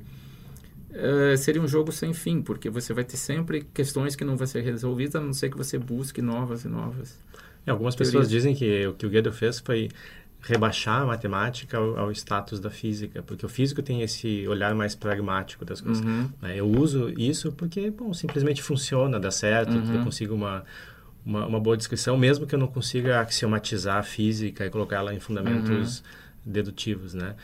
uh, 0.91 1.37
seria 1.39 1.63
um 1.63 1.69
jogo 1.69 1.91
sem 1.91 2.13
fim, 2.13 2.43
porque 2.43 2.69
você 2.69 2.93
vai 2.93 3.05
ter 3.05 3.17
sempre 3.17 3.67
questões 3.73 4.15
que 4.15 4.25
não 4.25 4.37
vão 4.37 4.47
ser 4.47 4.63
resolvidas, 4.63 5.17
a 5.17 5.21
não 5.21 5.33
ser 5.33 5.51
que 5.51 5.57
você 5.57 5.79
busque 5.79 6.21
novas 6.21 6.65
e 6.65 6.69
novas. 6.69 7.19
É, 7.67 7.71
algumas 7.71 7.95
teorias. 7.95 8.13
pessoas 8.13 8.29
dizem 8.29 8.55
que 8.55 8.87
o 8.87 8.95
que 8.95 9.07
o 9.07 9.11
Gödel 9.11 9.33
fez 9.33 9.59
foi 9.59 9.89
rebaixar 10.43 11.03
a 11.03 11.07
matemática 11.07 11.77
ao, 11.77 11.99
ao, 11.99 12.13
status 12.13 12.59
da 12.61 12.71
física, 12.71 13.23
porque 13.23 13.45
o 13.45 13.49
físico 13.49 13.83
tem 13.83 14.03
esse 14.03 14.47
olhar 14.49 14.75
mais 14.75 14.95
pragmático 14.95 15.65
das 15.65 15.81
coisas. 15.81 16.05
Uhum. 16.05 16.31
Né? 16.41 16.57
Eu 16.57 16.67
uso 16.69 17.13
isso 17.19 17.53
porque, 17.53 17.91
bom, 17.91 18.13
simplesmente 18.15 18.63
funciona, 18.63 19.21
dá 19.21 19.31
certo, 19.31 19.73
Uhum. 19.73 19.95
eu 19.95 20.03
consigo 20.03 20.35
uma, 20.35 20.65
uma, 21.25 21.47
uma, 21.47 21.61
boa 21.61 21.77
descrição, 21.77 22.17
mesmo 22.17 22.47
que 22.47 22.55
eu 22.55 22.59
não 22.59 22.67
consiga 22.67 23.21
axiomatizar 23.21 23.99
a 23.99 24.03
física 24.03 24.65
e 24.65 24.71
colocar 24.71 24.97
ela 24.97 25.15
em 25.15 25.21
fundamentos 25.21 25.99
Uhum. 25.99 26.05
dedutivos, 26.53 27.13
né? 27.13 27.35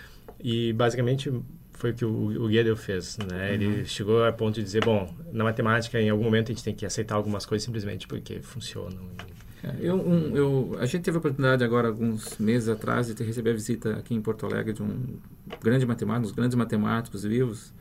E, 0.42 0.72
basicamente, 0.72 1.32
foi 1.72 1.90
o 1.90 1.94
que 1.94 2.04
o, 2.04 2.44
o 2.44 2.48
Gödel 2.48 2.76
fez, 2.76 3.18
né? 3.18 3.48
Uhum. 3.48 3.54
Ele 3.54 3.84
chegou 3.84 4.24
a 4.24 4.32
ponto 4.32 4.54
de 4.54 4.62
dizer, 4.62 4.82
bom, 4.84 5.14
na 5.32 5.44
matemática, 5.44 6.00
em 6.00 6.08
algum 6.08 6.24
momento, 6.24 6.50
a 6.50 6.54
gente 6.54 6.64
tem 6.64 6.74
que 6.74 6.86
aceitar 6.86 7.14
algumas 7.14 7.44
coisas 7.44 7.64
simplesmente 7.64 8.06
porque 8.06 8.40
funcionam. 8.40 9.10
É, 9.18 9.45
Eu, 9.80 9.96
um, 9.96 10.36
eu, 10.36 10.76
a 10.78 10.86
gente 10.86 11.02
teve 11.02 11.16
a 11.16 11.18
oportunidade 11.18 11.64
agora, 11.64 11.88
alguns 11.88 12.38
meses 12.38 12.68
atrás, 12.68 13.06
de 13.06 13.14
ter, 13.14 13.24
receber 13.24 13.50
a 13.50 13.54
visita 13.54 13.96
aqui 13.96 14.14
em 14.14 14.20
Porto 14.20 14.46
Alegre 14.46 14.72
de 14.72 14.82
um 14.82 15.18
grande 15.62 15.86
matemático, 15.86 16.26
uns 16.26 16.32
grandes 16.32 16.54
matemáticos 16.54 17.24
vivos, 17.24 17.72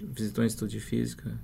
visitou 0.00 0.42
um 0.42 0.46
instituto 0.46 0.70
de 0.70 0.80
física 0.80 1.38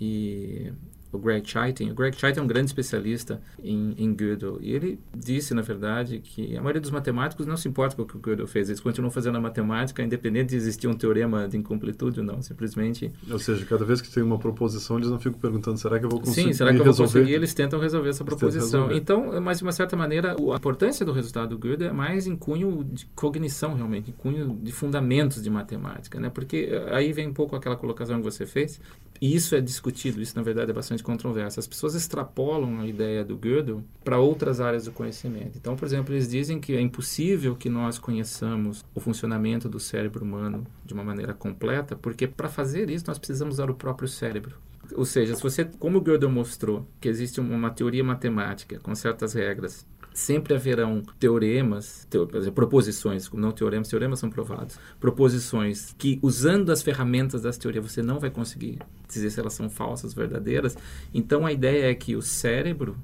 e 0.00 0.72
o 1.12 1.18
Greg 1.18 1.48
Chaitin. 1.48 1.90
O 1.90 1.94
Greg 1.94 2.16
Chaitin 2.16 2.40
é 2.40 2.42
um 2.42 2.46
grande 2.46 2.66
especialista 2.66 3.40
em, 3.62 3.94
em 3.98 4.14
Gödel 4.14 4.58
e 4.60 4.72
ele 4.72 4.98
disse, 5.14 5.52
na 5.52 5.62
verdade, 5.62 6.20
que 6.20 6.56
a 6.56 6.60
maioria 6.60 6.80
dos 6.80 6.90
matemáticos 6.90 7.46
não 7.46 7.56
se 7.56 7.68
importa 7.68 7.94
com 7.94 8.02
o 8.02 8.06
que 8.06 8.16
o 8.16 8.20
Gödel 8.20 8.46
fez. 8.46 8.68
Eles 8.68 8.80
continuam 8.80 9.10
fazendo 9.10 9.36
a 9.36 9.40
matemática, 9.40 10.02
independente 10.02 10.50
de 10.50 10.56
existir 10.56 10.88
um 10.88 10.94
teorema 10.94 11.46
de 11.46 11.58
incompletude 11.58 12.20
ou 12.20 12.26
não. 12.26 12.40
Simplesmente... 12.40 13.12
Ou 13.30 13.38
seja, 13.38 13.64
cada 13.66 13.84
vez 13.84 14.00
que 14.00 14.10
tem 14.10 14.22
uma 14.22 14.38
proposição, 14.38 14.96
eles 14.96 15.08
não 15.08 15.18
ficam 15.18 15.38
perguntando, 15.38 15.78
será 15.78 15.98
que 15.98 16.04
eu 16.06 16.10
vou 16.10 16.20
conseguir 16.20 16.48
Sim, 16.48 16.52
será 16.52 16.70
que 16.70 16.76
eu 16.76 16.84
vou 16.84 16.92
resolver? 16.92 17.20
conseguir? 17.20 17.34
Eles 17.34 17.52
tentam 17.52 17.78
resolver 17.78 18.08
essa 18.08 18.24
proposição. 18.24 18.90
Então, 18.92 19.40
mas 19.40 19.58
de 19.58 19.64
uma 19.64 19.72
certa 19.72 19.96
maneira, 19.96 20.32
a 20.32 20.56
importância 20.56 21.04
do 21.04 21.12
resultado 21.12 21.56
do 21.56 21.58
Gödel 21.58 21.90
é 21.90 21.92
mais 21.92 22.26
em 22.26 22.36
cunho 22.36 22.84
de 22.84 23.06
cognição, 23.14 23.74
realmente, 23.74 24.10
em 24.10 24.14
cunho 24.14 24.58
de 24.62 24.72
fundamentos 24.72 25.42
de 25.42 25.50
matemática, 25.50 26.18
né? 26.18 26.30
Porque 26.30 26.68
eh, 26.70 26.94
aí 26.94 27.12
vem 27.12 27.28
um 27.28 27.34
pouco 27.34 27.54
aquela 27.54 27.76
colocação 27.76 28.18
que 28.18 28.24
você 28.24 28.46
fez, 28.46 28.80
e 29.20 29.34
isso 29.34 29.54
é 29.54 29.60
discutido, 29.60 30.20
isso 30.20 30.36
na 30.36 30.42
verdade 30.42 30.70
é 30.70 30.74
bastante 30.74 31.01
controverso. 31.02 31.60
As 31.60 31.66
pessoas 31.66 31.94
extrapolam 31.94 32.80
a 32.80 32.86
ideia 32.86 33.24
do 33.24 33.36
Gödel 33.36 33.82
para 34.04 34.18
outras 34.18 34.60
áreas 34.60 34.84
do 34.84 34.92
conhecimento. 34.92 35.56
Então, 35.56 35.76
por 35.76 35.84
exemplo, 35.84 36.14
eles 36.14 36.28
dizem 36.28 36.60
que 36.60 36.74
é 36.74 36.80
impossível 36.80 37.54
que 37.56 37.68
nós 37.68 37.98
conheçamos 37.98 38.84
o 38.94 39.00
funcionamento 39.00 39.68
do 39.68 39.80
cérebro 39.80 40.24
humano 40.24 40.66
de 40.84 40.94
uma 40.94 41.04
maneira 41.04 41.34
completa, 41.34 41.96
porque 41.96 42.26
para 42.26 42.48
fazer 42.48 42.90
isso 42.90 43.04
nós 43.06 43.18
precisamos 43.18 43.54
usar 43.54 43.70
o 43.70 43.74
próprio 43.74 44.08
cérebro. 44.08 44.56
Ou 44.94 45.04
seja, 45.04 45.34
se 45.34 45.42
você, 45.42 45.64
como 45.64 45.98
o 45.98 46.02
Gödel 46.02 46.30
mostrou, 46.30 46.86
que 47.00 47.08
existe 47.08 47.40
uma 47.40 47.70
teoria 47.70 48.04
matemática 48.04 48.78
com 48.80 48.94
certas 48.94 49.32
regras, 49.32 49.86
sempre 50.14 50.54
haverão 50.54 51.02
teoremas, 51.18 52.06
teo, 52.10 52.26
proposições, 52.54 53.30
não 53.32 53.50
teoremas, 53.50 53.88
teoremas 53.88 54.18
são 54.18 54.30
provados, 54.30 54.78
proposições 55.00 55.94
que, 55.96 56.18
usando 56.22 56.70
as 56.70 56.82
ferramentas 56.82 57.42
das 57.42 57.56
teorias, 57.58 57.90
você 57.90 58.02
não 58.02 58.18
vai 58.18 58.30
conseguir 58.30 58.78
dizer 59.08 59.30
se 59.30 59.40
elas 59.40 59.54
são 59.54 59.68
falsas, 59.68 60.14
verdadeiras. 60.14 60.76
Então, 61.12 61.46
a 61.46 61.52
ideia 61.52 61.90
é 61.90 61.94
que 61.94 62.16
o 62.16 62.22
cérebro 62.22 62.96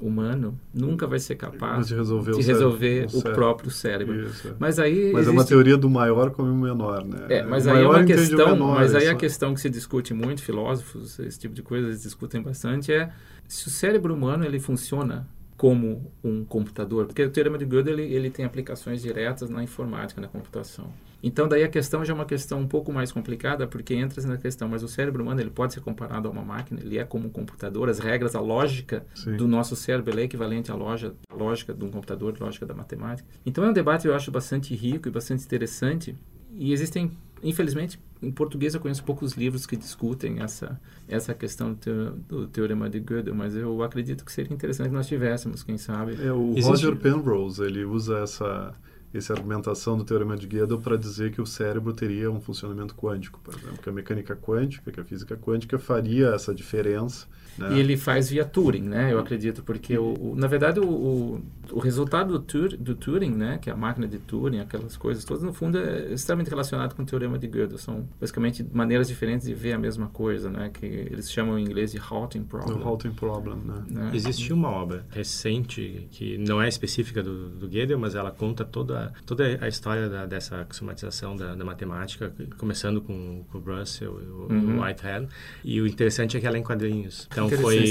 humano 0.00 0.58
nunca 0.72 1.06
vai 1.06 1.18
ser 1.18 1.36
capaz 1.36 1.86
de 1.86 1.94
resolver, 1.94 2.32
de 2.32 2.38
o, 2.38 2.42
resolver 2.42 3.08
cérebro, 3.08 3.30
o, 3.30 3.34
próprio 3.34 3.70
cérebro. 3.70 4.26
Isso, 4.26 4.48
é. 4.48 4.54
Mas 4.58 4.78
aí 4.78 5.12
Mas 5.12 5.28
é 5.28 5.30
uma 5.30 5.44
teoria 5.44 5.76
do 5.76 5.88
maior 5.88 6.30
como 6.30 6.50
o 6.50 6.56
menor, 6.56 7.04
né? 7.04 7.26
é, 7.28 7.42
mas 7.42 7.66
o 7.66 7.70
aí 7.70 7.84
é 7.84 7.88
uma 7.88 8.04
questão, 8.04 8.52
menor, 8.52 8.74
mas 8.74 8.94
aí 8.94 9.04
isso. 9.04 9.12
a 9.12 9.14
questão 9.14 9.54
que 9.54 9.60
se 9.60 9.70
discute 9.70 10.12
muito, 10.12 10.42
filósofos, 10.42 11.18
esse 11.20 11.38
tipo 11.38 11.54
de 11.54 11.62
coisa, 11.62 11.86
eles 11.86 12.02
discutem 12.02 12.42
bastante, 12.42 12.92
é 12.92 13.10
se 13.46 13.68
o 13.68 13.70
cérebro 13.70 14.14
humano 14.14 14.44
ele 14.44 14.58
funciona 14.58 15.28
como 15.56 16.12
um 16.22 16.44
computador, 16.44 17.06
porque 17.06 17.22
o 17.22 17.30
teorema 17.30 17.56
de 17.56 17.64
Gödel 17.64 17.98
ele, 17.98 18.14
ele 18.14 18.30
tem 18.30 18.44
aplicações 18.44 19.00
diretas 19.00 19.48
na 19.48 19.62
informática, 19.62 20.20
na 20.20 20.26
computação. 20.26 20.92
Então 21.22 21.48
daí 21.48 21.62
a 21.62 21.68
questão 21.68 22.04
já 22.04 22.12
é 22.12 22.14
uma 22.14 22.26
questão 22.26 22.60
um 22.60 22.66
pouco 22.66 22.92
mais 22.92 23.10
complicada, 23.10 23.66
porque 23.66 23.94
entra 23.94 24.20
na 24.26 24.36
questão, 24.36 24.68
mas 24.68 24.82
o 24.82 24.88
cérebro 24.88 25.22
humano 25.22 25.40
ele 25.40 25.50
pode 25.50 25.72
ser 25.72 25.80
comparado 25.80 26.28
a 26.28 26.30
uma 26.30 26.42
máquina, 26.42 26.80
ele 26.82 26.98
é 26.98 27.04
como 27.04 27.28
um 27.28 27.30
computador, 27.30 27.88
as 27.88 27.98
regras, 27.98 28.34
a 28.34 28.40
lógica 28.40 29.06
Sim. 29.14 29.36
do 29.36 29.48
nosso 29.48 29.74
cérebro 29.74 30.18
é 30.18 30.24
equivalente 30.24 30.70
à 30.70 30.74
loja, 30.74 31.14
à 31.30 31.34
lógica 31.34 31.72
de 31.72 31.82
um 31.82 31.90
computador, 31.90 32.36
à 32.38 32.44
lógica 32.44 32.66
da 32.66 32.74
matemática. 32.74 33.26
Então 33.46 33.64
é 33.64 33.70
um 33.70 33.72
debate 33.72 34.06
eu 34.06 34.14
acho 34.14 34.30
bastante 34.30 34.74
rico 34.74 35.08
e 35.08 35.10
bastante 35.10 35.44
interessante, 35.44 36.14
e 36.52 36.72
existem 36.72 37.10
infelizmente, 37.44 38.00
em 38.24 38.30
português 38.32 38.74
eu 38.74 38.80
conheço 38.80 39.04
poucos 39.04 39.32
livros 39.34 39.66
que 39.66 39.76
discutem 39.76 40.40
essa, 40.40 40.80
essa 41.08 41.34
questão 41.34 41.70
do, 41.72 41.76
teo, 41.76 42.10
do 42.28 42.46
teorema 42.48 42.88
de 42.88 42.98
Gödel, 43.00 43.34
mas 43.34 43.54
eu 43.54 43.82
acredito 43.82 44.24
que 44.24 44.32
seria 44.32 44.52
interessante 44.54 44.88
que 44.88 44.94
nós 44.94 45.06
tivéssemos, 45.06 45.62
quem 45.62 45.76
sabe. 45.78 46.14
É, 46.22 46.32
o 46.32 46.52
Existe- 46.52 46.68
Roger 46.86 46.96
Penrose, 46.96 47.62
ele 47.62 47.84
usa 47.84 48.18
essa, 48.18 48.72
essa 49.18 49.32
argumentação 49.32 49.96
do 49.96 50.04
teorema 50.04 50.36
de 50.36 50.46
Gödel 50.46 50.78
para 50.78 50.96
dizer 50.96 51.32
que 51.32 51.40
o 51.40 51.46
cérebro 51.46 51.92
teria 51.92 52.30
um 52.30 52.40
funcionamento 52.40 52.94
quântico, 52.94 53.40
por 53.42 53.54
exemplo, 53.54 53.78
que 53.82 53.88
a 53.88 53.92
mecânica 53.92 54.34
quântica, 54.36 54.90
que 54.90 55.00
a 55.00 55.04
física 55.04 55.36
quântica 55.36 55.78
faria 55.78 56.28
essa 56.28 56.54
diferença. 56.54 57.26
Né? 57.56 57.74
E 57.76 57.78
ele 57.78 57.96
faz 57.96 58.30
via 58.30 58.44
Turing, 58.44 58.82
né? 58.82 59.12
Eu 59.12 59.18
acredito, 59.20 59.62
porque, 59.62 59.96
o, 59.96 60.14
o- 60.32 60.34
na 60.36 60.48
verdade, 60.48 60.80
o, 60.80 60.88
o, 60.88 61.40
o 61.70 61.78
resultado 61.78 62.32
do, 62.32 62.40
Tur, 62.40 62.76
do 62.76 62.96
Turing, 62.96 63.30
né? 63.30 63.58
Que 63.62 63.70
é 63.70 63.72
a 63.72 63.76
máquina 63.76 64.08
de 64.08 64.18
Turing, 64.18 64.58
aquelas 64.58 64.96
coisas 64.96 65.24
todas, 65.24 65.44
no 65.44 65.52
fundo, 65.52 65.78
é 65.78 66.12
extremamente 66.12 66.50
relacionado 66.50 66.96
com 66.96 67.02
o 67.04 67.06
teorema 67.06 67.38
de 67.38 67.46
Gödel. 67.46 67.78
São, 67.78 68.08
basicamente, 68.20 68.66
maneiras 68.72 69.06
diferentes 69.06 69.46
de 69.46 69.54
ver 69.54 69.72
a 69.74 69.78
mesma 69.78 70.08
coisa, 70.08 70.50
né? 70.50 70.68
Que 70.74 70.84
eles 70.84 71.30
chamam 71.30 71.56
em 71.56 71.62
inglês 71.62 71.92
de 71.92 71.98
halting 71.98 72.42
problem. 72.42 72.76
O 72.78 72.82
halting 72.82 73.12
problem, 73.12 73.56
né? 73.64 73.84
né? 73.88 74.10
Existe 74.12 74.52
uma 74.52 74.70
obra 74.70 75.06
recente 75.10 76.08
que 76.10 76.36
não 76.38 76.60
é 76.60 76.68
específica 76.68 77.22
do, 77.22 77.50
do 77.50 77.68
Gödel, 77.68 77.98
mas 77.98 78.14
ela 78.16 78.30
conta 78.32 78.64
toda, 78.64 79.03
toda 79.26 79.58
a 79.60 79.68
história 79.68 80.08
da, 80.08 80.26
dessa 80.26 80.60
axiomatizzação 80.60 81.36
da, 81.36 81.54
da 81.54 81.64
matemática, 81.64 82.32
começando 82.58 83.00
com, 83.00 83.44
com 83.50 83.58
o 83.58 83.60
Russell 83.60 84.20
e 84.22 84.26
o, 84.26 84.44
Uhum. 84.50 84.78
o 84.78 84.82
Whitehead. 84.82 85.26
E 85.64 85.80
o 85.80 85.86
interessante 85.86 86.36
é 86.36 86.40
que 86.40 86.46
ela 86.46 86.56
é 86.56 86.60
em 86.60 86.62
quadrinhos. 86.62 87.26
Então 87.30 87.48
foi 87.48 87.84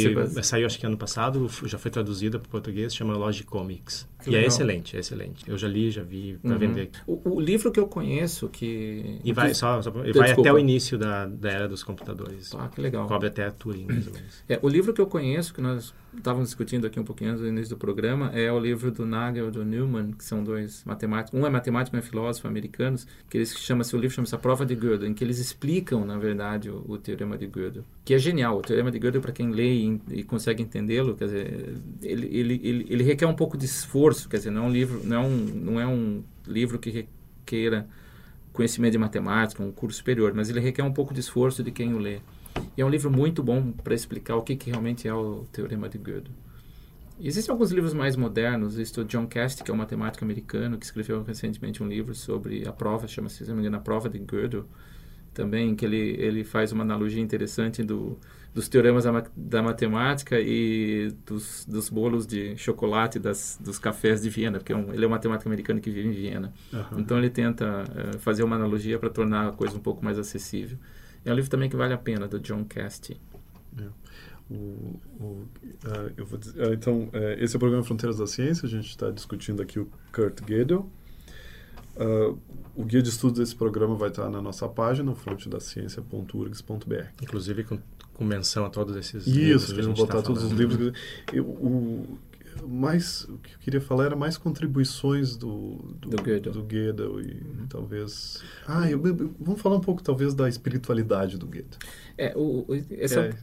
saiu 0.44 0.66
acho 0.66 0.78
que 0.80 0.86
ano 0.86 0.98
passado, 0.98 1.50
já 1.66 1.78
foi 1.78 1.90
traduzida 1.92 2.38
para 2.40 2.48
o 2.48 2.50
português, 2.50 2.96
chama 2.96 3.16
Logicomics. 3.18 4.08
Que 4.24 4.30
E 4.30 4.34
é 4.36 4.38
legal. 4.38 4.48
excelente, 4.48 4.96
é 4.96 5.00
excelente. 5.00 5.50
Eu 5.50 5.58
já 5.58 5.68
li, 5.68 5.92
já 5.92 6.02
vi 6.02 6.38
para 6.42 6.52
Uhum. 6.52 6.58
vender. 6.58 6.90
O, 7.06 7.36
o 7.36 7.40
livro 7.42 7.72
que 7.72 7.80
eu 7.80 7.86
conheço, 7.88 8.48
que... 8.48 9.20
E 9.24 9.34
vai, 9.34 9.54
só, 9.54 9.82
só- 9.82 9.92
e 10.06 10.14
vai 10.14 10.32
até 10.32 10.54
o 10.54 10.58
início 10.58 10.98
da, 10.98 11.26
da 11.26 11.50
era 11.52 11.68
dos 11.68 11.84
computadores. 11.84 12.54
Ah, 12.56 12.70
que 12.70 12.80
legal. 12.80 13.06
Cobre 13.08 13.28
até 13.28 13.46
a 13.46 13.52
Turing, 13.52 13.86
mais 13.86 14.08
ou 14.08 14.14
menos. 14.14 14.44
É, 14.48 14.58
o 14.62 14.70
livro 14.70 14.94
que 14.94 15.02
eu 15.02 15.08
conheço, 15.08 15.54
que 15.54 15.60
nós 15.60 15.94
estávamos 16.16 16.48
discutindo 16.50 16.88
aqui 16.88 16.98
um 17.00 17.04
pouquinho 17.04 17.32
antes 17.32 17.42
do 17.42 17.48
início 17.50 17.76
do 17.76 17.78
programa, 17.78 18.32
é 18.34 18.50
o 18.50 18.58
livro 18.60 18.92
do 18.92 19.06
Nagel 19.06 19.50
e 19.50 19.52
do 19.52 19.66
Newman, 19.66 20.14
que 20.14 20.24
são 20.24 20.42
dois 20.42 20.84
matemáticos. 20.86 21.03
Um 21.34 21.46
é 21.46 21.50
matemático 21.50 21.96
e 21.96 22.00
é 22.00 22.02
filósofo 22.02 22.48
americanos, 22.48 23.08
que 23.30 23.38
eles 23.38 23.58
chama-se 23.58 23.96
o 23.96 24.00
livro 24.00 24.16
chama-se 24.16 24.36
A 24.36 24.38
Prova 24.38 24.66
de 24.66 24.76
Gödel, 24.76 25.08
em 25.08 25.14
que 25.14 25.24
eles 25.24 25.40
explicam, 25.40 26.06
na 26.06 26.18
verdade, 26.18 26.70
o, 26.70 26.84
o 26.88 26.98
teorema 26.98 27.38
de 27.38 27.48
Gödel, 27.48 27.84
que 28.04 28.14
é 28.14 28.20
genial. 28.20 28.58
O 28.58 28.62
teorema 28.62 28.92
de 28.92 29.00
Gödel, 29.00 29.22
para 29.22 29.32
quem 29.32 29.52
lê 29.52 29.74
e, 29.74 30.02
e 30.10 30.24
consegue 30.24 30.62
entendê-lo, 30.64 31.16
quer 31.16 31.26
dizer, 31.26 31.78
ele, 32.02 32.28
ele, 32.32 32.62
ele, 32.64 32.88
ele 32.90 33.04
requer 33.04 33.26
um 33.26 33.36
pouco 33.36 33.58
de 33.58 33.66
esforço, 33.66 34.30
quer 34.30 34.38
dizer, 34.38 34.52
não 34.52 34.66
é 34.66 34.68
um 34.68 34.72
livro, 34.72 35.02
não 35.04 35.24
é 35.24 35.30
não 35.54 35.80
é 35.80 35.88
um 35.88 36.24
livro 36.48 36.80
que 36.80 36.90
requeira 36.90 37.88
conhecimento 38.54 38.92
de 38.92 38.98
matemática, 39.00 39.64
um 39.64 39.72
curso 39.72 39.98
superior, 39.98 40.32
mas 40.34 40.50
ele 40.50 40.60
requer 40.60 40.84
um 40.84 40.94
pouco 40.94 41.14
de 41.14 41.20
esforço 41.20 41.64
de 41.64 41.72
quem 41.72 41.94
o 41.94 41.98
lê. 41.98 42.20
E 42.78 42.82
é 42.82 42.86
um 42.86 42.90
livro 42.90 43.10
muito 43.10 43.42
bom 43.42 43.72
para 43.72 43.96
explicar 43.96 44.36
o 44.36 44.44
que, 44.44 44.56
que 44.56 44.70
realmente 44.70 45.08
é 45.08 45.14
o 45.14 45.44
Teorema 45.52 45.90
de 45.90 45.98
Gödel. 45.98 46.32
Existem 47.20 47.52
alguns 47.52 47.72
livros 47.72 47.94
mais 47.94 48.16
modernos. 48.16 48.74
Existe 48.74 49.00
o 49.00 49.06
John 49.06 49.28
Cast, 49.28 49.64
que 49.64 49.72
é 49.72 49.74
um 49.74 49.78
matemático 49.78 50.24
americano, 50.24 50.78
que 50.78 50.86
escreveu 50.86 51.24
recentemente 51.24 51.82
um 51.82 51.88
livro 51.88 52.14
sobre 52.14 52.68
a 52.68 52.72
prova, 52.72 53.08
chama-se, 53.08 53.44
se 53.44 53.50
não 53.50 53.56
me 53.56 53.62
engano, 53.62 53.78
a 53.78 53.80
prova 53.82 54.10
de 54.10 54.20
Gödel, 54.20 54.66
também, 55.34 55.76
que 55.76 55.86
ele, 55.86 55.98
ele 55.98 56.44
faz 56.44 56.72
uma 56.72 56.84
analogia 56.84 57.22
interessante 57.22 57.84
do, 57.84 58.20
dos 58.54 58.68
teoremas 58.68 59.04
da, 59.04 59.26
da 59.36 59.64
matemática 59.64 60.40
e 60.40 61.12
dos, 61.26 61.66
dos 61.66 61.90
bolos 61.90 62.28
de 62.28 62.56
chocolate 62.56 63.18
das, 63.18 63.58
dos 63.60 63.80
cafés 63.80 64.22
de 64.22 64.30
Viena, 64.30 64.60
porque 64.60 64.72
é 64.72 64.76
um, 64.76 64.94
ele 64.94 65.04
é 65.04 65.08
um 65.08 65.12
matemático 65.12 65.50
americano 65.50 65.82
que 65.82 65.90
vive 65.90 66.08
em 66.08 66.12
Viena. 66.12 66.54
Uhum. 66.72 67.00
Então 67.00 67.18
ele 67.18 67.30
tenta 67.30 67.84
uh, 67.84 68.20
fazer 68.20 68.44
uma 68.44 68.56
analogia 68.56 69.00
para 69.00 69.10
tornar 69.10 69.48
a 69.48 69.52
coisa 69.52 69.76
um 69.76 69.80
pouco 69.80 70.06
mais 70.06 70.20
acessível. 70.20 70.78
É 71.26 71.32
um 71.32 71.36
livro 71.36 71.50
também 71.50 71.70
que 71.70 71.76
vale 71.76 71.94
a 71.94 71.98
pena, 71.98 72.28
do 72.28 72.40
John 72.40 72.64
Cast. 72.66 73.20
É. 73.78 73.84
O, 74.50 75.00
o, 75.20 75.26
uh, 75.26 76.12
eu 76.18 76.26
vou 76.26 76.38
dizer, 76.38 76.62
uh, 76.62 76.74
então, 76.74 77.04
uh, 77.04 77.40
esse 77.40 77.56
é 77.56 77.58
o 77.58 77.60
programa 77.60 77.84
Fronteiras 77.84 78.18
da 78.18 78.28
Ciência. 78.28 78.66
A 78.66 78.70
gente 78.70 78.88
está 78.88 79.10
discutindo 79.10 79.62
aqui 79.62 79.80
o 79.80 79.90
Kurt 80.12 80.42
Gödel. 80.42 80.90
o 82.76 82.84
guia 82.84 83.02
de 83.02 83.10
estudos 83.10 83.40
desse 83.40 83.56
programa 83.56 83.96
vai 83.96 84.10
estar 84.10 84.30
na 84.30 84.42
nossa 84.42 84.68
página, 84.68 85.16
frontedaciencia.urgs.br. 85.16 87.06
Inclusive 87.22 87.64
com, 87.64 87.80
com, 88.14 88.24
menção 88.24 88.66
a 88.66 88.70
todos 88.70 88.96
esses 88.96 89.26
Isso, 89.26 89.38
livros. 89.38 89.64
Isso, 89.64 89.76
vai 89.76 89.94
botar 89.94 90.18
tá 90.18 90.22
todos 90.22 90.44
os 90.44 90.52
livros. 90.52 90.92
Eu, 91.32 91.46
o, 91.46 92.20
mais, 92.68 93.24
o 93.24 93.38
que 93.38 93.54
eu 93.54 93.60
queria 93.60 93.82
falar 93.82 94.06
era 94.06 94.16
mais 94.16 94.38
contribuições 94.38 95.36
do, 95.36 95.78
do, 96.00 96.10
do 96.10 96.24
Gödel. 96.24 96.54
Do 96.54 96.64
Gödel 96.64 97.22
e 97.22 97.42
uhum. 97.42 97.68
talvez... 97.68 98.44
Ah, 98.68 98.90
eu, 98.90 99.02
vamos 99.40 99.62
falar 99.62 99.78
um 99.78 99.82
pouco 99.82 100.04
talvez 100.04 100.34
da 100.34 100.48
espiritualidade 100.48 101.38
do 101.38 101.48
Gödel. 101.48 101.80
É, 102.18 102.34
o, 102.36 102.66
esse 102.92 103.18
é, 103.18 103.36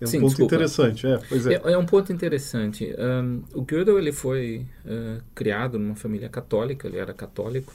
é 0.00 0.04
um 0.04 0.06
Sim, 0.06 0.20
ponto 0.20 0.28
desculpa. 0.30 0.54
interessante, 0.54 1.06
é, 1.06 1.18
pois 1.28 1.46
é. 1.46 1.54
é. 1.54 1.72
é 1.72 1.78
um 1.78 1.86
ponto 1.86 2.12
interessante. 2.12 2.94
Um, 2.98 3.42
o 3.52 3.62
Gödel 3.64 3.98
ele 3.98 4.12
foi 4.12 4.64
uh, 4.84 5.22
criado 5.34 5.78
numa 5.78 5.96
família 5.96 6.28
católica, 6.28 6.86
ele 6.86 6.98
era 6.98 7.12
católico. 7.12 7.72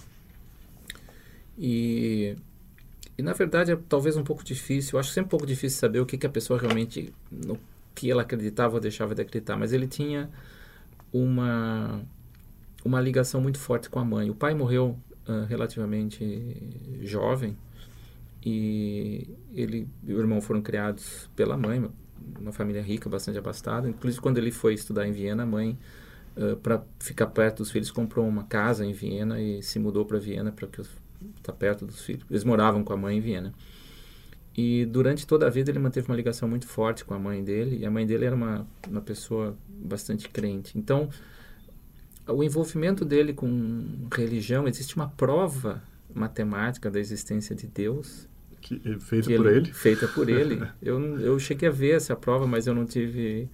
E, 1.57 2.35
e 3.17 3.21
na 3.21 3.33
verdade 3.33 3.73
é 3.73 3.77
talvez 3.89 4.15
um 4.15 4.23
pouco 4.23 4.43
difícil, 4.43 4.95
eu 4.95 4.99
acho 4.99 5.11
sempre 5.11 5.27
um 5.27 5.29
pouco 5.29 5.45
difícil 5.45 5.79
saber 5.79 5.99
o 5.99 6.05
que, 6.05 6.17
que 6.17 6.25
a 6.25 6.29
pessoa 6.29 6.57
realmente, 6.59 7.13
no 7.29 7.59
que 7.93 8.09
ela 8.09 8.23
acreditava 8.23 8.75
ou 8.75 8.79
deixava 8.79 9.13
de 9.13 9.21
acreditar, 9.21 9.55
mas 9.55 9.71
ele 9.71 9.85
tinha 9.85 10.29
uma, 11.11 12.01
uma 12.83 12.99
ligação 12.99 13.39
muito 13.39 13.59
forte 13.59 13.89
com 13.89 13.99
a 13.99 14.05
mãe. 14.05 14.29
O 14.29 14.35
pai 14.35 14.55
morreu 14.55 14.97
uh, 15.27 15.45
relativamente 15.45 16.57
jovem 17.01 17.55
e 18.45 19.27
ele 19.53 19.87
e 20.05 20.13
o 20.13 20.19
irmão 20.19 20.41
foram 20.41 20.61
criados 20.61 21.29
pela 21.35 21.55
mãe, 21.55 21.87
uma 22.39 22.51
família 22.51 22.81
rica, 22.81 23.09
bastante 23.09 23.37
abastada. 23.37 23.89
Inclusive, 23.89 24.21
quando 24.21 24.37
ele 24.37 24.51
foi 24.51 24.73
estudar 24.73 25.07
em 25.07 25.11
Viena, 25.11 25.43
a 25.43 25.45
mãe, 25.45 25.77
uh, 26.37 26.55
para 26.57 26.83
ficar 26.99 27.27
perto 27.27 27.57
dos 27.57 27.71
filhos, 27.71 27.91
comprou 27.91 28.27
uma 28.27 28.43
casa 28.43 28.85
em 28.85 28.93
Viena 28.93 29.41
e 29.41 29.61
se 29.61 29.79
mudou 29.79 30.05
para 30.05 30.19
Viena 30.19 30.51
para 30.51 30.65
estar 30.65 30.83
tá 31.41 31.53
perto 31.53 31.85
dos 31.85 32.01
filhos. 32.01 32.25
Eles 32.29 32.43
moravam 32.43 32.83
com 32.83 32.93
a 32.93 32.97
mãe 32.97 33.17
em 33.17 33.21
Viena. 33.21 33.53
E 34.55 34.85
durante 34.85 35.25
toda 35.25 35.47
a 35.47 35.49
vida 35.49 35.71
ele 35.71 35.79
manteve 35.79 36.07
uma 36.07 36.15
ligação 36.15 36.47
muito 36.47 36.67
forte 36.67 37.03
com 37.03 37.13
a 37.13 37.19
mãe 37.19 37.43
dele, 37.43 37.77
e 37.77 37.85
a 37.85 37.91
mãe 37.91 38.05
dele 38.05 38.25
era 38.25 38.35
uma, 38.35 38.67
uma 38.87 39.01
pessoa 39.01 39.57
bastante 39.67 40.29
crente. 40.29 40.77
Então, 40.77 41.09
o 42.27 42.43
envolvimento 42.43 43.03
dele 43.03 43.33
com 43.33 44.07
religião, 44.15 44.67
existe 44.67 44.95
uma 44.95 45.09
prova 45.09 45.81
matemática 46.13 46.91
da 46.91 46.99
existência 46.99 47.55
de 47.55 47.65
Deus 47.65 48.27
que, 48.63 48.81
eh, 48.85 48.99
feita 48.99 49.27
que 49.27 49.35
por 49.35 49.45
ele, 49.47 49.57
ele, 49.57 49.73
Feita 49.73 50.07
por 50.07 50.29
ele. 50.31 50.63
eu, 50.81 51.19
eu 51.19 51.39
cheguei 51.39 51.69
a 51.69 51.71
ver 51.71 51.95
essa 51.95 52.15
prova, 52.15 52.47
mas 52.47 52.65
eu 52.65 52.73
não 52.73 52.85
tive, 52.85 53.49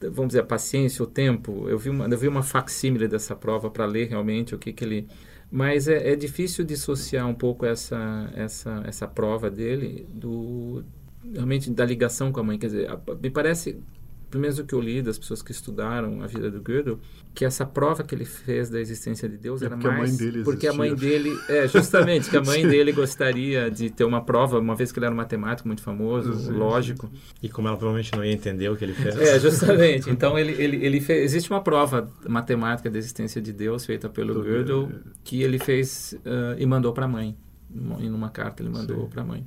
vamos 0.00 0.28
dizer, 0.28 0.40
a 0.40 0.44
paciência, 0.44 1.02
o 1.02 1.06
tempo. 1.06 1.68
Eu 1.68 1.78
vi 1.78 1.90
uma, 1.90 2.06
eu 2.06 2.18
vi 2.18 2.28
uma 2.28 2.42
facsímile 2.42 3.08
dessa 3.08 3.34
prova 3.36 3.70
para 3.70 3.86
ler 3.86 4.08
realmente 4.08 4.54
o 4.54 4.58
que, 4.58 4.72
que 4.72 4.84
ele... 4.84 5.08
Mas 5.50 5.86
é, 5.86 6.12
é 6.12 6.16
difícil 6.16 6.64
dissociar 6.64 7.28
um 7.28 7.34
pouco 7.34 7.64
essa, 7.64 8.30
essa, 8.34 8.82
essa 8.86 9.06
prova 9.06 9.48
dele 9.50 10.06
do 10.12 10.84
realmente 11.32 11.70
da 11.70 11.84
ligação 11.84 12.32
com 12.32 12.40
a 12.40 12.42
mãe. 12.42 12.58
Quer 12.58 12.66
dizer, 12.66 12.90
me 13.22 13.30
parece 13.30 13.78
pelo 14.34 14.42
menos 14.42 14.58
o 14.58 14.64
que 14.64 14.74
eu 14.74 14.80
li 14.80 15.00
das 15.00 15.16
pessoas 15.16 15.40
que 15.42 15.52
estudaram 15.52 16.20
a 16.20 16.26
vida 16.26 16.50
do 16.50 16.60
Gödel, 16.60 16.98
que 17.32 17.44
essa 17.44 17.64
prova 17.64 18.02
que 18.02 18.12
ele 18.12 18.24
fez 18.24 18.68
da 18.68 18.80
existência 18.80 19.28
de 19.28 19.36
Deus 19.36 19.62
é 19.62 19.66
era 19.66 19.76
mais 19.76 19.86
a 19.86 19.92
mãe 19.92 20.16
dele 20.16 20.42
porque 20.42 20.66
a 20.66 20.72
mãe 20.72 20.92
dele 20.92 21.38
é 21.48 21.68
justamente 21.68 22.28
que 22.28 22.36
a 22.36 22.42
mãe 22.42 22.66
dele 22.66 22.90
gostaria 22.90 23.70
de 23.70 23.90
ter 23.90 24.02
uma 24.02 24.24
prova, 24.24 24.58
uma 24.58 24.74
vez 24.74 24.90
que 24.90 24.98
ele 24.98 25.06
era 25.06 25.14
um 25.14 25.16
matemático 25.16 25.68
muito 25.68 25.82
famoso, 25.82 26.34
sim, 26.34 26.50
lógico. 26.50 27.08
E 27.40 27.48
como 27.48 27.68
ela 27.68 27.76
provavelmente 27.76 28.10
não 28.12 28.24
ia 28.24 28.32
entender 28.32 28.68
o 28.68 28.76
que 28.76 28.84
ele 28.84 28.94
fez. 28.94 29.16
É, 29.16 29.38
justamente. 29.38 30.10
Então 30.10 30.36
ele 30.36 30.60
ele, 30.60 30.84
ele 30.84 31.00
fez, 31.00 31.22
existe 31.22 31.48
uma 31.48 31.60
prova 31.60 32.10
matemática 32.28 32.90
da 32.90 32.98
existência 32.98 33.40
de 33.40 33.52
Deus 33.52 33.86
feita 33.86 34.08
pelo 34.08 34.42
Gödel 34.42 34.90
que 35.22 35.42
ele 35.42 35.60
fez 35.60 36.18
uh, 36.26 36.58
e 36.58 36.66
mandou 36.66 36.92
para 36.92 37.04
a 37.04 37.08
mãe. 37.08 37.36
Em 38.00 38.10
uma 38.10 38.30
carta 38.30 38.64
ele 38.64 38.70
mandou 38.70 39.06
para 39.06 39.22
a 39.22 39.24
mãe. 39.24 39.46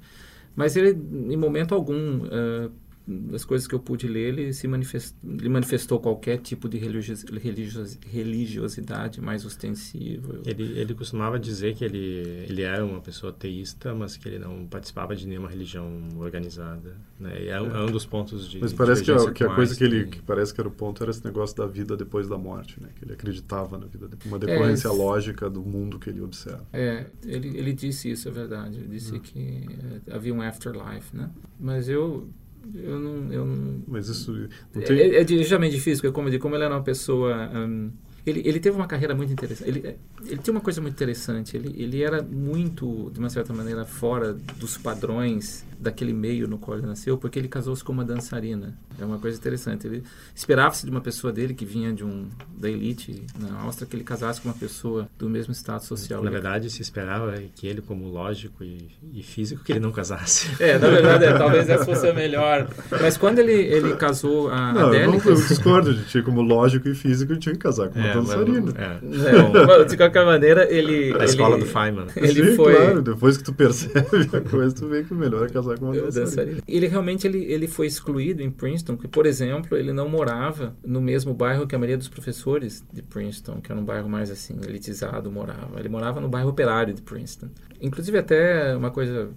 Mas 0.56 0.78
ele, 0.78 0.98
em 1.30 1.36
momento 1.36 1.76
algum, 1.76 2.20
uh, 2.24 2.72
das 3.08 3.46
coisas 3.46 3.66
que 3.66 3.74
eu 3.74 3.80
pude 3.80 4.06
ler, 4.06 4.38
ele 4.38 4.54
se 4.54 4.68
manifestou, 4.68 5.32
ele 5.32 5.48
manifestou 5.48 5.98
qualquer 5.98 6.40
tipo 6.40 6.68
de 6.68 6.78
religios, 6.78 7.24
religios, 7.24 7.98
religiosidade 8.06 9.22
mais 9.22 9.46
ostensiva. 9.46 10.42
Ele, 10.46 10.78
ele 10.78 10.94
costumava 10.94 11.40
dizer 11.40 11.74
que 11.76 11.86
ele, 11.86 12.46
ele 12.50 12.64
era 12.64 12.84
uma 12.86 13.00
pessoa 13.00 13.32
teísta, 13.32 13.96
mas 13.96 14.18
que 14.18 14.28
ele 14.28 14.40
não 14.40 14.68
participava 14.68 15.16
de 15.16 15.26
nenhuma 15.26 15.50
religião 15.50 16.10
organizada. 16.18 16.98
Né? 17.18 17.44
E 17.44 17.48
é, 17.48 17.62
um, 17.62 17.76
é. 17.76 17.84
um 17.84 17.92
dos 17.92 18.06
pontos 18.06 18.50
de 18.50 18.60
Mas 18.60 18.74
parece 18.74 19.04
que 19.04 19.12
a, 19.12 19.32
que 19.32 19.44
a 19.44 19.56
coisa 19.56 19.74
que 19.74 19.84
ele 19.86 20.08
que 20.08 20.22
parece 20.22 20.54
que 20.54 20.60
era 20.60 20.68
o 20.68 20.72
ponto 20.72 21.02
era 21.02 21.12
esse 21.12 21.24
negócio 21.24 21.56
da 21.56 21.66
vida 21.66 21.96
depois 21.96 22.28
da 22.28 22.38
morte, 22.38 22.82
né? 22.82 22.90
Que 22.96 23.06
ele 23.06 23.14
acreditava 23.14 23.78
na 23.78 23.86
vida, 23.86 24.10
uma 24.26 24.38
decorrência 24.38 24.90
é, 24.90 24.92
lógica 24.92 25.50
do 25.50 25.62
mundo 25.62 25.98
que 25.98 26.10
ele 26.10 26.22
observa. 26.22 26.68
É, 26.74 27.06
ele, 27.26 27.58
ele 27.58 27.74
disse 27.74 28.12
isso, 28.12 28.28
é 28.28 28.32
verdade. 28.32 28.78
Ele 28.78 28.88
disse 28.88 29.16
hum. 29.16 29.20
que 29.20 29.66
é, 30.08 30.14
havia 30.14 30.34
um 30.34 30.42
afterlife, 30.42 31.16
né? 31.16 31.30
Mas 31.58 31.88
eu 31.88 32.30
eu 32.76 33.00
não, 33.00 33.34
eu 33.34 33.46
não... 33.46 33.84
Mas 33.88 34.08
isso 34.08 34.32
não 34.74 34.82
é, 34.82 34.86
tem... 34.86 35.00
é, 35.00 35.16
é, 35.18 35.22
é 35.22 35.24
difícil, 35.70 36.02
porque 36.02 36.12
como, 36.12 36.40
como 36.40 36.56
ele 36.56 36.64
era 36.64 36.74
uma 36.76 36.84
pessoa... 36.84 37.50
Um, 37.54 37.92
ele, 38.26 38.42
ele 38.44 38.60
teve 38.60 38.76
uma 38.76 38.88
carreira 38.88 39.16
muito 39.16 39.32
interessante. 39.32 39.70
Ele, 39.70 39.98
ele 40.26 40.38
tinha 40.40 40.52
uma 40.52 40.60
coisa 40.60 40.82
muito 40.82 40.94
interessante. 40.94 41.56
Ele, 41.56 41.82
ele 41.82 42.04
era 42.04 42.22
muito, 42.22 43.10
de 43.12 43.20
uma 43.20 43.30
certa 43.30 43.54
maneira, 43.54 43.86
fora 43.86 44.34
dos 44.34 44.78
padrões 44.78 45.66
daquele 45.80 46.14
meio 46.14 46.48
no 46.48 46.58
qual 46.58 46.78
ele 46.78 46.88
nasceu, 46.88 47.18
porque 47.18 47.38
ele 47.38 47.48
casou-se 47.48 47.84
com 47.84 47.92
uma 47.92 48.04
dançarina. 48.04 48.78
É 49.00 49.06
uma 49.06 49.20
coisa 49.20 49.38
interessante. 49.38 49.86
Ele 49.86 50.04
esperava-se 50.36 50.86
de 50.86 50.92
uma 50.92 51.02
pessoa 51.02 51.32
dele 51.32 51.54
que 51.54 51.66
vinha 51.66 51.94
de 51.94 52.04
um 52.04 52.28
da 52.58 52.70
elite 52.70 53.24
na 53.40 53.62
Áustria 53.62 53.88
que 53.88 53.96
ele 53.96 54.04
casasse 54.04 54.42
com 54.42 54.50
uma 54.50 54.56
pessoa 54.56 55.08
do 55.18 55.30
mesmo 55.30 55.52
estado 55.52 55.84
social. 55.84 56.24
Na 56.24 56.32
verdade, 56.32 56.70
se 56.70 56.82
esperava 56.82 57.34
que 57.56 57.68
ele, 57.68 57.82
como 57.82 58.08
lógico 58.10 58.64
e, 58.64 58.90
e 59.14 59.22
físico, 59.22 59.64
que 59.64 59.72
ele 59.72 59.80
não 59.80 59.92
casasse. 59.92 60.48
É, 60.68 60.78
na 60.78 60.90
verdade, 60.90 61.24
é, 61.24 61.38
talvez 61.38 61.70
essa 61.70 61.86
fosse 61.86 62.08
a 62.08 62.14
melhor. 62.14 62.68
Mas 63.00 63.16
quando 63.16 63.40
ele, 63.40 63.54
ele 63.54 63.96
casou 63.96 64.50
a 64.50 64.74
não, 64.74 64.88
Adélica... 64.88 65.30
Eu, 65.30 65.36
não, 65.36 65.42
eu 65.42 65.48
discordo 65.48 65.94
de 65.94 66.04
ti, 66.06 66.22
como 66.22 66.42
lógico 66.42 66.90
e 66.90 66.96
físico, 66.96 67.32
ele 67.32 67.40
tinha 67.40 67.54
que 67.54 67.60
casar 67.60 67.90
com 67.90 68.00
uma 68.00 68.08
é, 68.08 68.14
dançarina. 68.14 68.74
É. 68.76 69.86
de 69.86 69.96
qualquer 69.96 70.26
maneira, 70.26 70.68
ele... 70.70 71.14
A 71.14 71.18
ele, 71.18 71.26
escola 71.26 71.58
do 71.58 71.66
Feynman. 71.66 72.08
Ele 72.16 72.52
Sim, 72.52 72.56
foi... 72.56 72.76
claro, 72.76 73.02
depois 73.02 73.38
que 73.38 73.44
tu 73.44 73.54
percebe 73.54 74.30
a 74.34 74.42
coisa, 74.42 74.76
tu 74.76 74.88
vê 74.88 75.04
que 75.04 75.14
o 75.14 75.18
melhor 75.18 75.46
é 75.46 75.50
casar 75.50 75.67
com 75.76 75.86
uma 75.86 75.94
dançarina. 75.94 76.26
dançarina. 76.26 76.62
Ele 76.68 76.88
realmente 76.88 77.28
ele, 77.28 77.44
ele 77.46 77.68
foi 77.68 77.88
excluído 77.88 78.42
em 78.42 78.50
Princeton, 78.50 78.96
porque, 78.96 79.08
por 79.08 79.26
exemplo, 79.26 79.78
ele 79.78 79.92
não 79.92 80.08
morava 80.08 80.76
no 80.86 81.02
mesmo 81.02 81.34
bairro 81.34 81.68
que 81.68 81.76
a 81.76 81.80
maioria 81.80 81.98
dos 81.98 82.08
professores 82.08 82.84
de 82.94 83.02
Princeton, 83.02 83.60
que 83.62 83.72
era 83.72 83.80
um 83.80 83.86
bairro 83.86 84.10
mais 84.10 84.30
assim, 84.32 84.58
elitizado, 84.68 85.32
morava. 85.32 85.80
Ele 85.80 85.90
morava 85.90 86.22
no 86.22 86.30
bairro 86.30 86.50
operário 86.50 86.94
de 86.94 87.02
Princeton. 87.02 87.50
Inclusive, 87.80 88.18
até 88.18 88.76
uma 88.76 88.90
coisa 88.90 89.30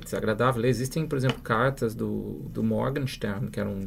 desagradável, 0.00 0.64
existem, 0.64 1.06
por 1.06 1.18
exemplo, 1.18 1.40
cartas 1.42 1.94
do, 1.94 2.42
do 2.52 2.62
Morgenstern, 2.62 3.50
que 3.50 3.58
era 3.58 3.68
um 3.68 3.80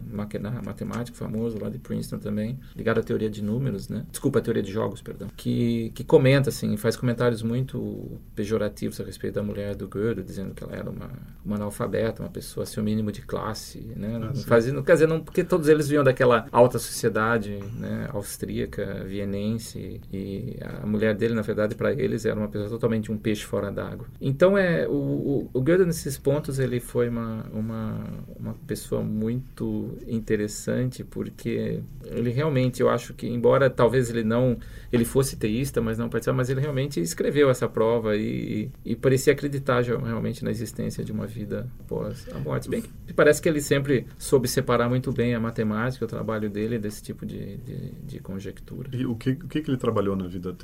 matemático 0.64 1.18
famoso 1.18 1.58
lá 1.62 1.70
de 1.70 1.80
Princeton 1.80 2.20
também, 2.20 2.60
ligado 2.76 3.00
à 3.00 3.04
teoria 3.04 3.30
de 3.30 3.42
números, 3.42 3.88
né? 3.88 4.06
Desculpa, 4.12 4.40
a 4.40 4.42
teoria 4.42 4.62
de 4.62 4.72
jogos, 4.72 5.02
perdão. 5.02 5.30
Que, 5.38 5.92
que 5.96 6.04
comenta, 6.04 6.50
assim, 6.50 6.76
faz 6.76 6.96
comentários 6.98 7.42
muito 7.42 8.20
pejorativos 8.36 9.00
a 9.00 9.04
respeito 9.04 9.36
da 9.36 9.44
mulher 9.44 9.76
do 9.76 9.88
Gödel, 9.88 10.24
dizendo 10.24 10.54
que 10.54 10.64
ela 10.64 10.76
era 10.76 10.90
uma, 10.90 11.10
uma 11.46 11.56
analfabeta, 11.56 11.83
uma 12.22 12.30
pessoa, 12.30 12.63
assim, 12.63 12.80
o 12.80 12.84
mínimo 12.84 13.12
de 13.12 13.22
classe, 13.22 13.80
né? 13.96 14.17
Não 14.17 14.30
ah, 14.30 14.36
fazia, 14.36 14.74
quer 14.82 14.93
dizer, 14.93 15.08
não, 15.08 15.22
porque 15.22 15.43
todos 15.43 15.67
eles 15.67 15.88
vinham 15.88 16.04
daquela 16.04 16.48
alta 16.52 16.78
sociedade, 16.80 17.60
né? 17.78 18.10
Austríaca, 18.12 19.04
vienense, 19.06 20.02
e 20.12 20.58
a 20.62 20.86
mulher 20.86 21.15
dele, 21.15 21.34
na 21.34 21.41
verdade, 21.41 21.76
para 21.76 21.93
eles, 21.93 22.26
era 22.26 22.39
uma 22.39 22.48
pessoa 22.48 22.69
totalmente 22.69 23.12
um 23.12 23.17
peixe 23.17 23.43
fora 23.43 23.72
d'água 23.72 23.93
água. 23.93 24.08
Então, 24.19 24.58
é, 24.58 24.88
o, 24.88 24.91
o, 24.91 25.50
o 25.54 25.62
Goethe, 25.62 25.86
nesses 25.86 26.17
pontos, 26.17 26.60
ele 26.60 26.80
foi 26.80 27.10
uma, 27.10 27.46
uma, 27.54 28.04
uma 28.38 28.54
pessoa 28.67 29.02
muito 29.02 29.98
interessante, 30.08 31.04
porque 31.04 31.82
ele 32.06 32.30
realmente, 32.30 32.82
eu 32.82 32.89
acho 32.89 33.13
que, 33.13 33.28
embora 33.28 33.69
talvez 33.69 34.10
ele 34.10 34.24
não 34.24 34.58
ele 34.91 35.06
fosse 35.06 35.36
teísta, 35.36 35.82
mas 35.82 35.98
não 35.98 36.08
participava, 36.10 36.38
mas 36.38 36.50
ele 36.50 36.62
realmente 36.62 37.00
escreveu 37.00 37.50
essa 37.50 37.67
prova 37.67 38.15
e, 38.15 38.69
e 38.86 38.96
parecia 38.96 39.34
acreditar 39.34 39.82
realmente 39.82 40.43
na 40.43 40.52
existência 40.52 41.04
de 41.04 41.12
uma 41.12 41.26
vida 41.26 41.67
após 41.80 42.28
a 42.34 42.40
morte. 42.40 42.70
Bem 42.70 42.84
que 43.06 43.14
parece 43.14 43.42
que 43.42 43.48
ele 43.48 43.62
sempre 43.62 44.08
soube 44.18 44.48
separar 44.48 44.90
muito 44.90 45.12
bem 45.12 45.36
a 45.36 45.40
matemática, 45.40 46.06
o 46.06 46.08
trabalho 46.08 46.50
dele 46.50 46.80
desse 46.80 47.04
tipo 47.04 47.26
de, 47.26 47.58
de, 47.58 47.92
de 48.04 48.20
conjectura. 48.20 48.90
E 48.94 49.06
o 49.06 49.16
que, 49.16 49.32
o 49.32 49.48
que, 49.48 49.62
que 49.62 49.70
ele 49.70 49.78
trabalhou 49.78 50.16
na 50.16 50.28
vida? 50.28 50.56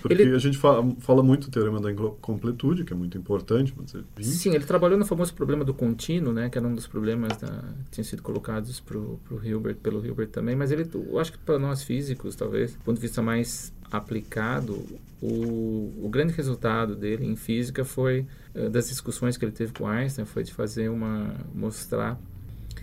Porque 0.00 0.12
ele, 0.12 0.34
a 0.34 0.38
gente 0.38 0.58
fala, 0.58 0.94
fala 1.00 1.22
muito 1.22 1.48
do 1.48 1.52
teorema 1.52 1.80
da 1.80 1.90
incompletude, 1.90 2.84
que 2.84 2.92
é 2.92 2.96
muito 2.96 3.16
importante. 3.16 3.74
Mas 3.76 3.94
ele... 3.94 4.04
Sim, 4.20 4.54
ele 4.54 4.64
trabalhou 4.64 4.98
no 4.98 5.06
famoso 5.06 5.34
problema 5.34 5.64
do 5.64 5.74
contínuo, 5.74 6.32
né, 6.32 6.48
que 6.48 6.58
era 6.58 6.66
um 6.66 6.74
dos 6.74 6.86
problemas 6.86 7.36
da, 7.38 7.48
que 7.86 7.92
tinham 7.92 8.04
sido 8.04 8.22
colocados 8.22 8.80
para 8.80 8.98
o 8.98 9.20
Hilbert, 9.42 9.76
pelo 9.76 10.04
Hilbert 10.04 10.28
também, 10.28 10.54
mas 10.54 10.70
ele, 10.70 10.88
eu 10.94 11.18
acho 11.18 11.32
que 11.32 11.38
para 11.38 11.58
nós 11.58 11.82
físicos, 11.82 12.36
talvez, 12.36 12.72
do 12.72 12.84
ponto 12.84 12.96
de 12.96 13.02
vista 13.02 13.22
mais 13.22 13.72
aplicado, 13.90 14.84
o, 15.20 15.92
o 16.04 16.08
grande 16.08 16.32
resultado 16.32 16.94
dele 16.94 17.26
em 17.26 17.36
física 17.36 17.84
foi 17.84 18.26
uh, 18.54 18.68
das 18.70 18.88
discussões 18.88 19.36
que 19.36 19.44
ele 19.44 19.52
teve 19.52 19.72
com 19.72 19.86
Einstein, 19.86 20.24
foi 20.24 20.42
de 20.42 20.52
fazer 20.52 20.88
uma 20.88 21.34
mostrar 21.54 22.18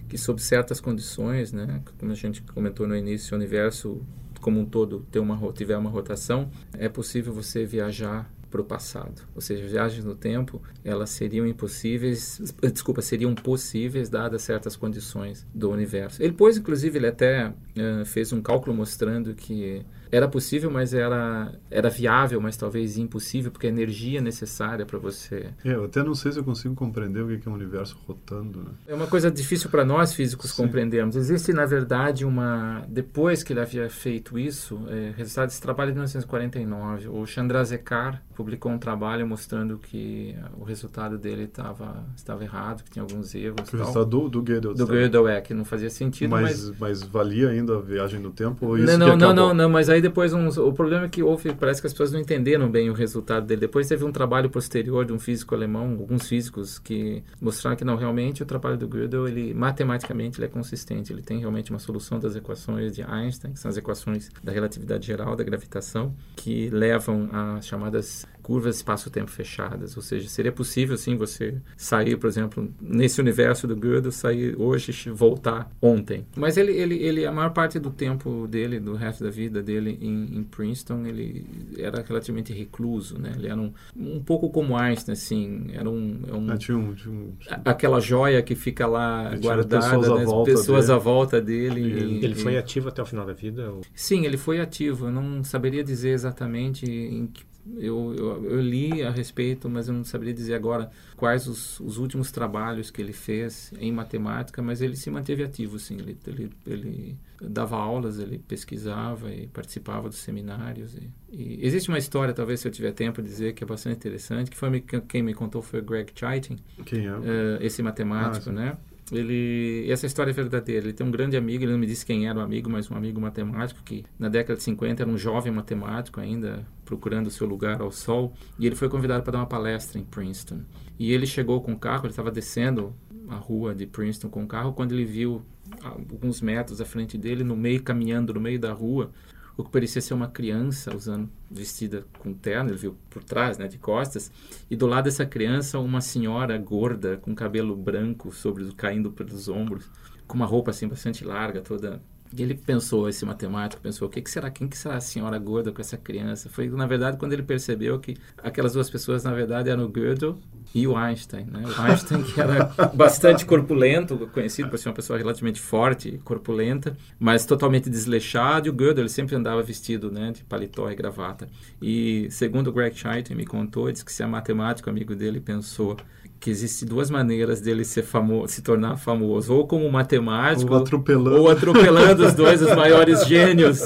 que 0.09 0.17
sob 0.17 0.41
certas 0.41 0.79
condições, 0.79 1.51
né, 1.51 1.81
como 1.99 2.11
a 2.11 2.15
gente 2.15 2.41
comentou 2.41 2.87
no 2.87 2.95
início, 2.95 3.33
o 3.33 3.37
universo 3.37 4.01
como 4.41 4.59
um 4.59 4.65
todo 4.65 4.99
ter 5.11 5.19
uma, 5.19 5.51
tiver 5.53 5.75
uma 5.75 5.89
rotação, 5.89 6.51
é 6.77 6.87
possível 6.87 7.33
você 7.33 7.65
viajar 7.65 8.29
para 8.55 8.61
o 8.61 8.63
passado. 8.63 9.23
Ou 9.33 9.41
seja, 9.41 9.65
viagens 9.67 10.05
no 10.05 10.15
tempo, 10.15 10.61
elas 10.83 11.09
seriam 11.09 11.45
impossíveis, 11.45 12.53
desculpa, 12.71 13.01
seriam 13.01 13.33
possíveis 13.35 14.07
dadas 14.07 14.43
certas 14.43 14.75
condições 14.75 15.45
do 15.53 15.69
universo. 15.71 16.21
Ele 16.21 16.31
pôs, 16.31 16.57
inclusive, 16.57 16.97
ele 16.97 17.07
até 17.07 17.49
uh, 17.49 18.05
fez 18.05 18.31
um 18.31 18.41
cálculo 18.41 18.75
mostrando 18.75 19.33
que 19.33 19.83
era 20.11 20.27
possível, 20.27 20.69
mas 20.71 20.93
era, 20.93 21.53
era 21.69 21.89
viável, 21.89 22.39
mas 22.41 22.57
talvez 22.57 22.97
impossível, 22.97 23.51
porque 23.51 23.67
a 23.67 23.69
energia 23.69 24.21
necessária 24.21 24.85
para 24.85 24.99
você. 24.99 25.49
É, 25.63 25.73
eu 25.73 25.85
até 25.85 26.03
não 26.03 26.15
sei 26.15 26.31
se 26.31 26.39
eu 26.39 26.43
consigo 26.43 26.75
compreender 26.75 27.21
o 27.21 27.39
que 27.39 27.47
é 27.47 27.51
um 27.51 27.55
universo 27.55 27.97
rotando. 28.07 28.59
Né? 28.59 28.71
É 28.87 28.93
uma 28.95 29.07
coisa 29.07 29.29
difícil 29.29 29.69
para 29.69 29.83
nós 29.83 30.13
físicos 30.13 30.51
Sim. 30.51 30.63
compreendermos. 30.63 31.15
Existe, 31.15 31.53
na 31.53 31.65
verdade, 31.65 32.25
uma. 32.25 32.85
Depois 32.87 33.43
que 33.43 33.53
ele 33.53 33.59
havia 33.59 33.89
feito 33.89 34.37
isso, 34.37 34.81
é, 34.89 35.13
resultado 35.15 35.47
desse 35.47 35.61
trabalho 35.61 35.91
de 35.91 35.95
1949, 35.95 37.09
o 37.09 37.25
Chandrasekhar 37.25 38.21
publicou 38.35 38.71
um 38.71 38.77
trabalho 38.77 39.25
mostrando 39.25 39.77
que 39.77 40.35
o 40.59 40.63
resultado 40.63 41.17
dele 41.17 41.43
estava 41.43 42.05
estava 42.15 42.43
errado, 42.43 42.83
que 42.83 42.91
tinha 42.91 43.03
alguns 43.03 43.33
erros. 43.33 43.71
O 43.73 43.77
resultado 43.77 44.05
do, 44.05 44.29
do 44.29 44.41
Gödel. 44.41 44.73
Do 44.73 44.85
Gödel, 44.85 45.27
é, 45.27 45.41
que 45.41 45.53
não 45.53 45.63
fazia 45.63 45.89
sentido. 45.89 46.31
Mas, 46.31 46.69
mas... 46.69 46.79
mas 46.79 47.03
valia 47.03 47.49
ainda 47.49 47.77
a 47.77 47.81
viagem 47.81 48.19
no 48.19 48.31
tempo? 48.31 48.65
Ou 48.67 48.77
isso 48.77 48.97
não, 48.97 49.15
não, 49.15 49.33
não, 49.33 49.53
não, 49.53 49.69
mas 49.69 49.89
aí 49.89 50.01
depois 50.01 50.33
uns, 50.33 50.57
o 50.57 50.73
problema 50.73 51.05
é 51.05 51.09
que 51.09 51.23
houve, 51.23 51.53
parece 51.53 51.81
que 51.81 51.87
as 51.87 51.93
pessoas 51.93 52.11
não 52.11 52.19
entenderam 52.19 52.69
bem 52.69 52.89
o 52.89 52.93
resultado 52.93 53.45
dele. 53.45 53.61
Depois 53.61 53.87
teve 53.87 54.03
um 54.03 54.11
trabalho 54.11 54.49
posterior 54.49 55.05
de 55.05 55.13
um 55.13 55.19
físico 55.19 55.55
alemão, 55.55 55.97
alguns 55.99 56.27
físicos 56.27 56.77
que 56.77 57.23
mostraram 57.39 57.77
que 57.77 57.85
não 57.85 57.95
realmente 57.95 58.43
o 58.43 58.45
trabalho 58.45 58.77
do 58.77 58.87
Gödel, 58.87 59.27
ele 59.27 59.53
matematicamente 59.53 60.39
ele 60.39 60.45
é 60.45 60.49
consistente, 60.49 61.13
ele 61.13 61.21
tem 61.21 61.39
realmente 61.39 61.71
uma 61.71 61.79
solução 61.79 62.19
das 62.19 62.35
equações 62.35 62.93
de 62.93 63.01
Einstein, 63.01 63.53
que 63.53 63.59
são 63.59 63.69
as 63.69 63.77
equações 63.77 64.29
da 64.43 64.51
relatividade 64.51 65.05
geral 65.05 65.35
da 65.35 65.43
gravitação, 65.43 66.13
que 66.35 66.69
levam 66.69 67.29
a 67.31 67.61
chamadas 67.61 68.24
curvas 68.45 68.75
espaço-tempo 68.75 69.31
fechadas, 69.31 69.97
ou 69.97 70.03
seja, 70.03 70.29
seria 70.29 70.51
possível 70.51 70.95
sim 70.95 71.15
você 71.15 71.55
sair, 71.75 72.15
por 72.15 72.27
exemplo, 72.27 72.71
nesse 72.79 73.19
universo 73.19 73.65
do 73.65 73.75
Gödel, 73.75 74.11
sair 74.11 74.55
hoje 74.61 74.91
voltar 75.09 75.71
ontem. 75.81 76.27
Mas 76.37 76.55
ele, 76.55 76.71
ele, 76.71 76.93
ele 76.93 77.25
a 77.25 77.31
maior 77.31 77.49
parte 77.49 77.79
do 77.79 77.89
tempo 77.89 78.45
dele, 78.45 78.79
do 78.79 78.93
resto 78.93 79.23
da 79.23 79.31
vida 79.31 79.63
dele 79.63 79.97
em, 79.99 80.37
em 80.37 80.43
Princeton, 80.43 81.07
ele 81.07 81.43
era 81.75 82.03
relativamente 82.03 82.53
recluso, 82.53 83.17
né? 83.17 83.33
Ele 83.35 83.47
era 83.47 83.59
um, 83.59 83.73
um 83.97 84.23
pouco 84.23 84.47
como 84.51 84.77
Einstein, 84.77 85.13
assim, 85.13 85.65
era 85.73 85.89
um, 85.89 86.19
é 86.27 86.33
um, 86.35 86.51
ah, 86.51 86.55
tinha 86.55 86.77
um, 86.77 86.93
tinha 86.93 87.11
um, 87.11 87.33
aquela 87.65 87.99
joia 87.99 88.43
que 88.43 88.53
fica 88.53 88.85
lá 88.85 89.35
guardada, 89.41 89.87
pessoas, 89.87 90.07
né? 90.07 90.21
à, 90.21 90.25
volta 90.25 90.51
pessoas 90.51 90.89
à 90.91 90.97
volta 90.99 91.41
dele. 91.41 91.81
Ele, 91.81 92.19
e, 92.19 92.25
ele 92.25 92.35
foi 92.35 92.59
ativo 92.59 92.89
até 92.89 93.01
o 93.01 93.07
final 93.07 93.25
da 93.25 93.33
vida? 93.33 93.71
Ou... 93.71 93.81
Sim, 93.95 94.23
ele 94.23 94.37
foi 94.37 94.59
ativo. 94.59 95.07
Eu 95.07 95.11
não 95.11 95.43
saberia 95.43 95.83
dizer 95.83 96.11
exatamente 96.11 96.85
em 96.85 97.25
que 97.25 97.43
eu, 97.77 98.13
eu, 98.15 98.45
eu, 98.45 98.61
li 98.61 99.01
a 99.03 99.09
respeito, 99.09 99.69
mas 99.69 99.87
eu 99.87 99.93
não 99.93 100.03
saberia 100.03 100.33
dizer 100.33 100.53
agora 100.53 100.91
quais 101.17 101.47
os, 101.47 101.79
os, 101.79 101.97
últimos 101.97 102.31
trabalhos 102.31 102.91
que 102.91 103.01
ele 103.01 103.13
fez 103.13 103.73
em 103.79 103.91
matemática, 103.91 104.61
mas 104.61 104.81
ele 104.81 104.95
se 104.95 105.09
manteve 105.09 105.43
ativo, 105.43 105.79
sim. 105.79 105.97
Ele, 105.97 106.17
ele, 106.27 106.51
ele 106.65 107.17
dava 107.41 107.75
aulas, 107.77 108.19
ele 108.19 108.37
pesquisava 108.37 109.33
e 109.33 109.47
participava 109.47 110.07
dos 110.07 110.19
seminários. 110.19 110.95
E, 110.95 111.09
e 111.31 111.65
existe 111.65 111.89
uma 111.89 111.97
história, 111.97 112.33
talvez 112.33 112.59
se 112.59 112.67
eu 112.67 112.71
tiver 112.71 112.91
tempo 112.91 113.21
de 113.21 113.27
dizer, 113.27 113.53
que 113.53 113.63
é 113.63 113.67
bastante 113.67 113.97
interessante, 113.97 114.51
que 114.51 114.57
foi 114.57 114.81
quem 115.07 115.23
me 115.23 115.33
contou 115.33 115.61
foi 115.61 115.79
o 115.79 115.83
Greg 115.83 116.11
Chaitin, 116.13 116.57
quem 116.85 117.07
é? 117.07 117.15
Uh, 117.15 117.23
esse 117.61 117.81
matemático, 117.81 118.49
ah, 118.51 118.53
né? 118.53 118.77
Ele 119.11 119.85
essa 119.89 120.05
história 120.05 120.31
é 120.31 120.33
verdadeira. 120.33 120.85
Ele 120.85 120.93
tem 120.93 121.05
um 121.05 121.11
grande 121.11 121.37
amigo 121.37 121.63
ele 121.63 121.71
não 121.71 121.79
me 121.79 121.85
disse 121.85 122.05
quem 122.05 122.27
era 122.27 122.39
o 122.39 122.41
amigo 122.41 122.69
mas 122.69 122.89
um 122.89 122.95
amigo 122.95 123.19
matemático 123.21 123.81
que 123.83 124.03
na 124.17 124.29
década 124.29 124.57
de 124.57 124.63
50 124.63 125.03
era 125.03 125.11
um 125.11 125.17
jovem 125.17 125.51
matemático 125.51 126.19
ainda 126.19 126.65
procurando 126.83 127.29
seu 127.29 127.47
lugar 127.47 127.81
ao 127.81 127.91
sol 127.91 128.33
e 128.57 128.65
ele 128.65 128.75
foi 128.75 128.89
convidado 128.89 129.23
para 129.23 129.33
dar 129.33 129.39
uma 129.39 129.47
palestra 129.47 129.99
em 129.99 130.03
Princeton. 130.03 130.61
E 130.97 131.11
ele 131.11 131.25
chegou 131.25 131.61
com 131.61 131.73
o 131.73 131.79
carro 131.79 132.05
ele 132.05 132.11
estava 132.11 132.31
descendo 132.31 132.95
a 133.27 133.35
rua 133.35 133.73
de 133.73 133.85
Princeton 133.85 134.29
com 134.29 134.43
o 134.43 134.47
carro 134.47 134.73
quando 134.73 134.93
ele 134.93 135.05
viu 135.05 135.41
alguns 135.83 136.41
metros 136.41 136.79
à 136.79 136.85
frente 136.85 137.17
dele 137.17 137.43
no 137.43 137.55
meio 137.55 137.81
caminhando 137.81 138.33
no 138.33 138.39
meio 138.39 138.59
da 138.59 138.71
rua 138.71 139.11
o 139.57 139.63
que 139.63 139.69
parecia 139.69 140.01
ser 140.01 140.13
uma 140.13 140.27
criança 140.27 140.95
usando 140.95 141.29
vestida 141.49 142.05
com 142.19 142.33
terno, 142.33 142.69
ele 142.69 142.77
viu 142.77 142.97
por 143.09 143.23
trás, 143.23 143.57
né, 143.57 143.67
de 143.67 143.77
costas, 143.77 144.31
e 144.69 144.75
do 144.75 144.85
lado 144.85 145.05
dessa 145.05 145.25
criança 145.25 145.79
uma 145.79 146.01
senhora 146.01 146.57
gorda 146.57 147.17
com 147.17 147.33
cabelo 147.33 147.75
branco 147.75 148.33
sobre 148.33 148.65
caindo 148.73 149.11
pelos 149.11 149.47
ombros, 149.47 149.89
com 150.27 150.35
uma 150.35 150.45
roupa 150.45 150.71
assim 150.71 150.87
bastante 150.87 151.23
larga, 151.23 151.61
toda 151.61 152.01
e 152.33 152.41
ele 152.41 152.55
pensou, 152.55 153.07
esse 153.07 153.23
matemático 153.25 153.81
pensou, 153.81 154.07
o 154.07 154.11
que, 154.11 154.21
que, 154.21 154.29
será, 154.29 154.49
quem 154.49 154.67
que 154.67 154.77
será 154.77 154.95
a 154.95 155.01
senhora 155.01 155.37
gorda 155.37 155.71
com 155.71 155.79
essa 155.81 155.97
criança? 155.97 156.49
Foi, 156.49 156.67
na 156.69 156.85
verdade, 156.85 157.17
quando 157.17 157.33
ele 157.33 157.43
percebeu 157.43 157.99
que 157.99 158.17
aquelas 158.43 158.73
duas 158.73 158.89
pessoas, 158.89 159.23
na 159.23 159.33
verdade, 159.33 159.69
eram 159.69 159.85
o 159.85 159.89
Gödel 159.89 160.37
e 160.73 160.87
o 160.87 160.97
Einstein, 160.97 161.45
né? 161.45 161.63
O 161.65 161.81
Einstein, 161.81 162.23
que 162.23 162.39
era 162.41 162.65
bastante 162.93 163.45
corpulento, 163.45 164.17
conhecido 164.33 164.69
por 164.69 164.77
ser 164.77 164.89
uma 164.89 164.95
pessoa 164.95 165.17
relativamente 165.17 165.61
forte, 165.61 166.19
corpulenta, 166.23 166.97
mas 167.19 167.45
totalmente 167.45 167.89
desleixado, 167.89 168.67
e 168.67 168.69
o 168.69 168.73
Gödel, 168.73 169.03
ele 169.03 169.09
sempre 169.09 169.35
andava 169.35 169.61
vestido, 169.61 170.11
né, 170.11 170.31
de 170.31 170.43
paletó 170.43 170.89
e 170.91 170.95
gravata. 170.95 171.47
E, 171.81 172.27
segundo 172.31 172.67
o 172.67 172.73
Greg 172.73 172.97
Chaitin 172.97 173.35
me 173.35 173.45
contou, 173.45 173.91
disse 173.91 174.03
que 174.03 174.11
se 174.11 174.23
a 174.23 174.27
matemático 174.27 174.89
amigo 174.89 175.15
dele 175.15 175.39
pensou 175.39 175.95
que 176.39 176.49
existe 176.49 176.85
duas 176.85 177.09
maneiras 177.09 177.61
dele 177.61 177.83
ser 177.83 178.03
famoso, 178.03 178.53
se 178.53 178.61
tornar 178.61 178.97
famoso, 178.97 179.53
ou 179.53 179.67
como 179.67 179.89
matemático, 179.91 180.73
ou 180.73 180.79
atropelando, 180.79 181.41
ou 181.41 181.49
atropelando 181.49 182.25
os 182.25 182.33
dois 182.33 182.61
os 182.61 182.75
maiores 182.75 183.25
gênios 183.27 183.79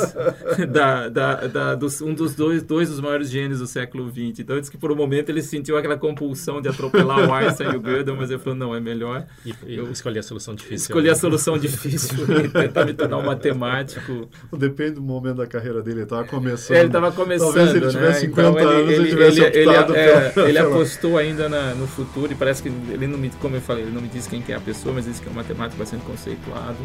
da, 0.69 1.07
da, 1.09 1.47
da 1.47 1.75
dos, 1.75 2.01
um 2.01 2.13
dos 2.13 2.35
dois, 2.35 2.63
dois 2.63 2.89
dos 2.89 2.99
maiores 2.99 3.29
gênios 3.29 3.59
do 3.59 3.67
século 3.67 4.09
XX. 4.09 4.39
Então 4.39 4.59
diz 4.59 4.69
que 4.69 4.77
por 4.77 4.91
um 4.91 4.95
momento 4.95 5.29
ele 5.29 5.41
sentiu 5.41 5.77
aquela 5.77 5.97
compulsão 5.97 6.62
de 6.62 6.67
atropelar 6.67 7.29
o 7.29 7.33
Einstein 7.33 7.73
e 7.73 7.77
o 7.77 7.81
Gödel, 7.81 8.15
mas 8.15 8.29
ele 8.29 8.39
falou 8.39 8.57
não 8.57 8.75
é 8.75 8.79
melhor. 8.79 9.25
E, 9.45 9.53
eu 9.67 9.89
escolhi 9.91 10.19
a 10.19 10.23
solução 10.23 10.55
difícil. 10.55 10.88
Escolhi 10.88 11.09
a 11.09 11.15
solução 11.15 11.57
difícil 11.57 12.17
e 12.45 12.49
tentar 12.49 12.85
me 12.85 12.93
tornar 12.93 13.17
um 13.17 13.25
matemático. 13.25 14.27
Depende 14.51 14.91
do 14.91 15.01
momento 15.01 15.38
da 15.38 15.47
carreira 15.47 15.81
dele. 15.81 15.99
Ele 15.99 16.03
estava 16.03 16.23
começando. 16.25 16.77
Ele 16.77 16.88
estava 16.88 17.12
começando. 17.12 17.53
Talvez 17.53 17.75
ele 17.75 17.88
tivesse 17.88 18.27
né? 18.27 18.29
50 18.29 18.49
então, 18.49 18.69
anos 18.69 18.91
ele, 18.91 18.93
ele, 18.93 19.09
tivesse 19.09 19.41
ele, 19.41 19.67
optado 19.67 19.95
ele, 19.95 20.01
é, 20.01 20.29
pela, 20.29 20.49
ele 20.49 20.57
apostou 20.59 21.17
ainda 21.17 21.49
na, 21.49 21.73
no 21.75 21.88
futuro 21.88 22.31
e 22.31 22.35
parece 22.39 22.63
que 22.63 22.69
ele 22.69 23.06
não 23.06 23.19
me, 23.19 23.30
como 23.41 23.56
eu 23.56 23.62
falei, 23.62 23.84
ele 23.84 23.91
não 23.91 24.02
me 24.02 24.08
disse 24.08 24.30
quem 24.30 24.41
que 24.41 24.52
é 24.52 24.56
a 24.56 24.60
pessoa, 24.60 24.95
mas 24.95 25.06
disse 25.06 25.21
que 25.21 25.28
é 25.28 25.32
um 25.32 25.36
matemático 25.36 25.78
bastante 25.78 26.04
conceituado. 26.06 26.78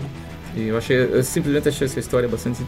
E 0.54 0.68
eu 0.68 0.76
achei, 0.76 0.96
eu 0.96 1.22
simplesmente 1.22 1.68
achei 1.68 1.86
essa 1.86 2.00
história 2.00 2.28
bastante 2.28 2.62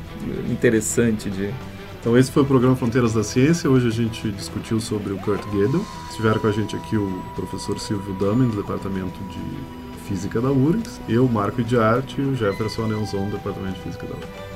interessante 0.48 1.28
de 1.28 1.52
então 2.00 2.16
esse 2.16 2.30
foi 2.30 2.44
o 2.44 2.46
programa 2.46 2.76
Fronteiras 2.76 3.14
da 3.14 3.24
Ciência. 3.24 3.68
Hoje 3.68 3.88
a 3.88 3.90
gente 3.90 4.30
discutiu 4.30 4.78
sobre 4.78 5.12
o 5.12 5.18
Kurt 5.18 5.42
Gödel. 5.50 5.84
Estiveram 6.08 6.38
com 6.38 6.46
a 6.46 6.52
gente 6.52 6.76
aqui 6.76 6.96
o 6.96 7.20
professor 7.34 7.80
Silvio 7.80 8.14
Damen, 8.14 8.48
do 8.48 8.58
Departamento 8.58 9.18
de 9.24 9.98
Física 10.06 10.40
da 10.40 10.52
URGS, 10.52 11.00
eu, 11.08 11.26
Marco 11.26 11.64
de 11.64 11.76
Arte, 11.76 12.20
e 12.20 12.24
o 12.24 12.36
Jefferson 12.36 12.84
Anelzon, 12.84 13.24
do 13.24 13.36
Departamento 13.36 13.74
de 13.74 13.80
Física 13.80 14.06
da 14.06 14.14
URGS. 14.14 14.55